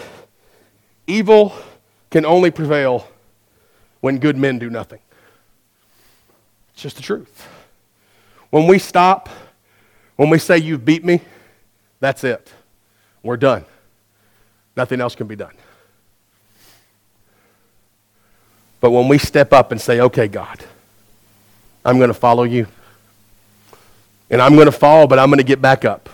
Evil 1.05 1.53
can 2.09 2.25
only 2.25 2.49
prevail 2.49 3.07
when 4.01 4.17
good 4.17 4.35
men 4.35 4.57
do 4.57 4.71
nothing. 4.71 4.99
It's 6.73 6.81
just 6.81 6.95
the 6.95 7.03
truth. 7.03 7.47
When 8.49 8.65
we 8.65 8.79
stop 8.79 9.29
When 10.15 10.29
we 10.29 10.39
say 10.39 10.57
you've 10.57 10.85
beat 10.85 11.03
me, 11.03 11.21
that's 11.99 12.23
it. 12.23 12.53
We're 13.21 13.37
done. 13.37 13.65
Nothing 14.77 15.01
else 15.01 15.13
can 15.13 15.27
be 15.27 15.35
done. 15.35 15.53
But 18.79 18.91
when 18.91 19.07
we 19.07 19.17
step 19.17 19.51
up 19.51 19.71
and 19.71 19.81
say, 19.81 19.99
okay, 19.99 20.27
God, 20.27 20.63
I'm 21.85 21.97
going 21.97 22.09
to 22.09 22.15
follow 22.15 22.43
you. 22.43 22.67
And 24.29 24.41
I'm 24.41 24.55
going 24.55 24.65
to 24.65 24.71
fall, 24.71 25.07
but 25.07 25.19
I'm 25.19 25.29
going 25.29 25.37
to 25.37 25.43
get 25.43 25.61
back 25.61 25.85
up. 25.85 26.09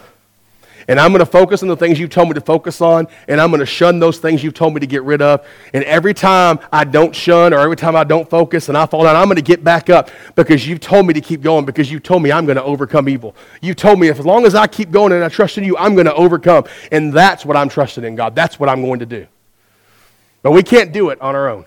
And 0.88 1.00
I'm 1.00 1.12
going 1.12 1.20
to 1.20 1.26
focus 1.26 1.62
on 1.62 1.70
the 1.70 1.78
things 1.78 2.00
you 2.00 2.08
told 2.08 2.28
me 2.28 2.34
to 2.34 2.42
focus 2.42 2.82
on, 2.82 3.08
and 3.28 3.40
I'm 3.40 3.50
going 3.50 3.62
to 3.62 3.66
shun 3.66 4.00
those 4.00 4.18
things 4.18 4.44
you've 4.44 4.56
told 4.56 4.74
me 4.74 4.80
to 4.82 4.88
get 4.88 5.04
rid 5.04 5.22
of. 5.22 5.46
And 5.74 5.84
every 5.86 6.14
time 6.14 6.60
I 6.72 6.84
don't 6.84 7.16
shun 7.16 7.54
or 7.54 7.60
every 7.60 7.78
time 7.78 7.96
I 7.96 8.04
don't 8.04 8.30
focus 8.30 8.68
and 8.68 8.78
I 8.78 8.86
fall 8.86 9.04
down, 9.04 9.16
I'm 9.16 9.26
going 9.26 9.38
to 9.38 9.42
get 9.42 9.64
back 9.64 9.90
up 9.90 10.10
because 10.36 10.68
you've 10.68 10.82
told 10.82 11.08
me 11.08 11.14
to 11.14 11.22
keep 11.22 11.42
going, 11.42 11.66
because 11.66 11.90
you 11.90 12.00
told 12.00 12.24
me 12.24 12.32
I'm 12.32 12.46
going 12.46 12.58
to 12.58 12.64
overcome 12.64 13.08
evil. 13.08 13.36
You 13.62 13.74
told 13.74 14.00
me 14.00 14.10
if 14.10 14.20
as 14.20 14.26
long 14.26 14.46
as 14.46 14.56
I 14.56 14.68
keep 14.68 14.92
going 14.92 15.14
and 15.14 15.24
I 15.24 15.30
trust 15.30 15.58
in 15.58 15.64
you, 15.64 15.78
I'm 15.78 15.94
going 15.94 16.08
to 16.08 16.16
overcome. 16.16 16.66
And 16.92 17.14
that's 17.14 17.46
what 17.46 17.56
I'm 17.56 17.70
trusting 17.70 18.04
in, 18.04 18.16
God. 18.16 18.36
That's 18.36 18.60
what 18.60 18.68
I'm 18.68 18.82
going 18.82 19.00
to 19.00 19.06
do. 19.06 19.28
But 20.42 20.52
we 20.52 20.64
can't 20.64 20.92
do 20.92 21.12
it 21.12 21.22
on 21.22 21.36
our 21.36 21.48
own. 21.48 21.66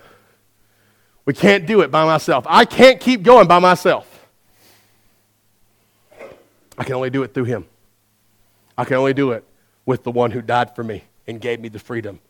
We 1.26 1.32
can't 1.32 1.66
do 1.66 1.80
it 1.80 1.90
by 1.90 2.04
myself. 2.04 2.44
I 2.48 2.64
can't 2.64 3.00
keep 3.00 3.22
going 3.22 3.48
by 3.48 3.58
myself. 3.58 4.10
I 6.76 6.84
can 6.84 6.94
only 6.94 7.10
do 7.10 7.22
it 7.22 7.32
through 7.32 7.44
Him. 7.44 7.66
I 8.76 8.84
can 8.84 8.96
only 8.96 9.14
do 9.14 9.32
it 9.32 9.44
with 9.86 10.02
the 10.02 10.10
one 10.10 10.30
who 10.32 10.42
died 10.42 10.74
for 10.74 10.82
me 10.82 11.04
and 11.26 11.40
gave 11.40 11.60
me 11.60 11.68
the 11.68 11.78
freedom 11.78 12.20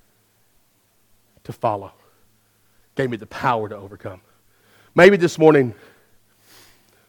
to 1.44 1.52
follow, 1.52 1.92
gave 2.94 3.11
me 3.11 3.16
the 3.16 3.26
power 3.26 3.68
to 3.68 3.76
overcome. 3.76 4.20
Maybe 4.94 5.16
this 5.16 5.38
morning, 5.38 5.74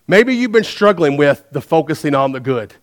maybe 0.07 0.35
you've 0.35 0.51
been 0.51 0.63
struggling 0.63 1.17
with 1.17 1.43
the 1.51 1.61
focusing 1.61 2.15
on 2.15 2.31
the 2.31 2.39
good. 2.39 2.73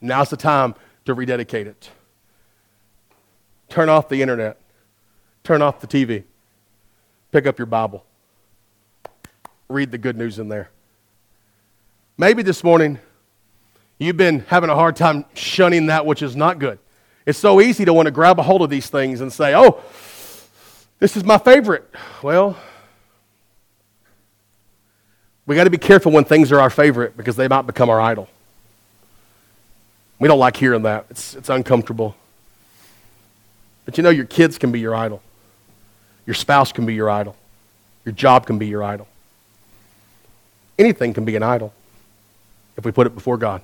Now's 0.00 0.30
the 0.30 0.36
time 0.36 0.74
to 1.04 1.14
rededicate 1.14 1.66
it. 1.66 1.90
Turn 3.68 3.88
off 3.88 4.08
the 4.08 4.20
internet, 4.20 4.60
turn 5.44 5.62
off 5.62 5.80
the 5.80 5.86
TV, 5.86 6.24
pick 7.32 7.46
up 7.46 7.58
your 7.58 7.66
Bible, 7.66 8.04
read 9.68 9.90
the 9.90 9.98
good 9.98 10.16
news 10.16 10.38
in 10.38 10.48
there. 10.48 10.70
Maybe 12.16 12.42
this 12.42 12.62
morning, 12.62 12.98
You've 14.00 14.16
been 14.16 14.40
having 14.48 14.70
a 14.70 14.74
hard 14.74 14.96
time 14.96 15.26
shunning 15.34 15.86
that 15.86 16.06
which 16.06 16.22
is 16.22 16.34
not 16.34 16.58
good. 16.58 16.78
It's 17.26 17.38
so 17.38 17.60
easy 17.60 17.84
to 17.84 17.92
want 17.92 18.06
to 18.06 18.10
grab 18.10 18.38
a 18.38 18.42
hold 18.42 18.62
of 18.62 18.70
these 18.70 18.88
things 18.88 19.20
and 19.20 19.30
say, 19.30 19.54
oh, 19.54 19.78
this 20.98 21.18
is 21.18 21.22
my 21.22 21.36
favorite. 21.36 21.84
Well, 22.22 22.56
we 25.44 25.54
got 25.54 25.64
to 25.64 25.70
be 25.70 25.76
careful 25.76 26.12
when 26.12 26.24
things 26.24 26.50
are 26.50 26.58
our 26.58 26.70
favorite 26.70 27.14
because 27.14 27.36
they 27.36 27.46
might 27.46 27.62
become 27.62 27.90
our 27.90 28.00
idol. 28.00 28.26
We 30.18 30.28
don't 30.28 30.38
like 30.38 30.56
hearing 30.56 30.82
that, 30.84 31.04
it's, 31.10 31.34
it's 31.34 31.50
uncomfortable. 31.50 32.16
But 33.84 33.98
you 33.98 34.02
know, 34.02 34.10
your 34.10 34.24
kids 34.24 34.56
can 34.56 34.72
be 34.72 34.80
your 34.80 34.94
idol, 34.94 35.20
your 36.30 36.36
spouse 36.36 36.70
can 36.70 36.86
be 36.86 36.94
your 36.94 37.10
idol, 37.10 37.34
your 38.04 38.12
job 38.12 38.46
can 38.46 38.56
be 38.56 38.68
your 38.68 38.84
idol. 38.84 39.08
Anything 40.78 41.12
can 41.12 41.24
be 41.24 41.34
an 41.34 41.42
idol 41.42 41.74
if 42.76 42.84
we 42.84 42.92
put 42.92 43.08
it 43.08 43.16
before 43.16 43.36
God. 43.36 43.62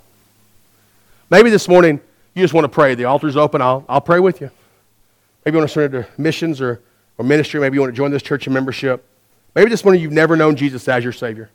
Maybe 1.31 1.49
this 1.49 1.69
morning 1.69 2.01
you 2.35 2.43
just 2.43 2.55
want 2.55 2.65
to 2.65 2.69
pray. 2.69 2.97
The 2.97 3.05
altar's 3.05 3.37
open. 3.37 3.63
I'll, 3.63 3.85
I'll 3.89 4.01
pray 4.01 4.19
with 4.19 4.41
you. 4.41 4.51
Maybe 5.45 5.55
you 5.55 5.61
want 5.61 5.71
to 5.71 5.75
surrender 5.75 6.03
to 6.03 6.21
missions 6.21 6.61
or, 6.61 6.83
or 7.19 7.25
ministry. 7.25 7.61
Maybe 7.61 7.77
you 7.77 7.81
want 7.83 7.93
to 7.93 7.97
join 7.97 8.11
this 8.11 8.21
church 8.21 8.49
in 8.49 8.53
membership. 8.53 9.05
Maybe 9.55 9.71
this 9.71 9.85
morning 9.85 10.03
you've 10.03 10.11
never 10.11 10.35
known 10.35 10.57
Jesus 10.57 10.89
as 10.89 11.05
your 11.05 11.13
Savior. 11.13 11.51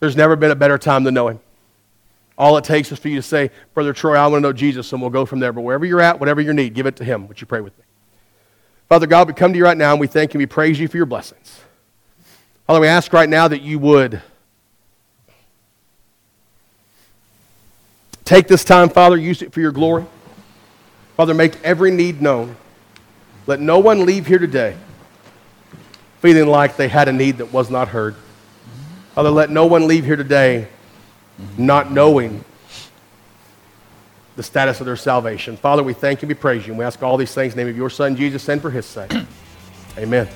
There's 0.00 0.16
never 0.16 0.36
been 0.36 0.52
a 0.52 0.56
better 0.56 0.78
time 0.78 1.04
to 1.04 1.10
know 1.10 1.28
Him. 1.28 1.40
All 2.38 2.56
it 2.56 2.64
takes 2.64 2.90
is 2.90 2.98
for 2.98 3.10
you 3.10 3.16
to 3.16 3.22
say, 3.22 3.50
Brother 3.74 3.92
Troy, 3.92 4.14
I 4.14 4.26
want 4.28 4.42
to 4.42 4.48
know 4.48 4.54
Jesus, 4.54 4.90
and 4.94 5.02
we'll 5.02 5.10
go 5.10 5.26
from 5.26 5.40
there. 5.40 5.52
But 5.52 5.60
wherever 5.60 5.84
you're 5.84 6.00
at, 6.00 6.18
whatever 6.18 6.40
your 6.40 6.54
need, 6.54 6.72
give 6.72 6.86
it 6.86 6.96
to 6.96 7.04
Him. 7.04 7.28
Would 7.28 7.42
you 7.42 7.46
pray 7.46 7.60
with 7.60 7.76
me? 7.76 7.84
Father 8.88 9.06
God, 9.06 9.28
we 9.28 9.34
come 9.34 9.52
to 9.52 9.58
you 9.58 9.64
right 9.64 9.76
now 9.76 9.92
and 9.92 10.00
we 10.00 10.06
thank 10.06 10.34
you 10.34 10.38
and 10.38 10.42
we 10.42 10.46
praise 10.46 10.78
you 10.78 10.88
for 10.88 10.96
your 10.96 11.06
blessings. 11.06 11.60
Father, 12.66 12.80
we 12.80 12.86
ask 12.86 13.12
right 13.12 13.28
now 13.28 13.48
that 13.48 13.62
you 13.62 13.78
would 13.78 14.22
Take 18.24 18.48
this 18.48 18.64
time, 18.64 18.88
Father, 18.88 19.18
use 19.18 19.42
it 19.42 19.52
for 19.52 19.60
your 19.60 19.70
glory. 19.70 20.06
Father, 21.16 21.34
make 21.34 21.62
every 21.62 21.90
need 21.90 22.22
known. 22.22 22.56
Let 23.46 23.60
no 23.60 23.78
one 23.78 24.06
leave 24.06 24.26
here 24.26 24.38
today 24.38 24.76
feeling 26.20 26.48
like 26.48 26.78
they 26.78 26.88
had 26.88 27.06
a 27.06 27.12
need 27.12 27.36
that 27.38 27.52
was 27.52 27.68
not 27.68 27.88
heard. 27.88 28.16
Father, 29.14 29.30
let 29.30 29.50
no 29.50 29.66
one 29.66 29.86
leave 29.86 30.06
here 30.06 30.16
today 30.16 30.68
not 31.58 31.92
knowing 31.92 32.42
the 34.36 34.42
status 34.42 34.80
of 34.80 34.86
their 34.86 34.96
salvation. 34.96 35.56
Father, 35.56 35.82
we 35.82 35.92
thank 35.92 36.22
you, 36.22 36.28
we 36.28 36.34
praise 36.34 36.66
you, 36.66 36.72
and 36.72 36.78
we 36.78 36.84
ask 36.84 37.02
all 37.02 37.16
these 37.16 37.34
things 37.34 37.52
in 37.52 37.58
the 37.58 37.64
name 37.64 37.70
of 37.70 37.76
your 37.76 37.90
Son, 37.90 38.16
Jesus, 38.16 38.48
and 38.48 38.60
for 38.60 38.70
his 38.70 38.86
sake. 38.86 39.12
Amen. 39.98 40.28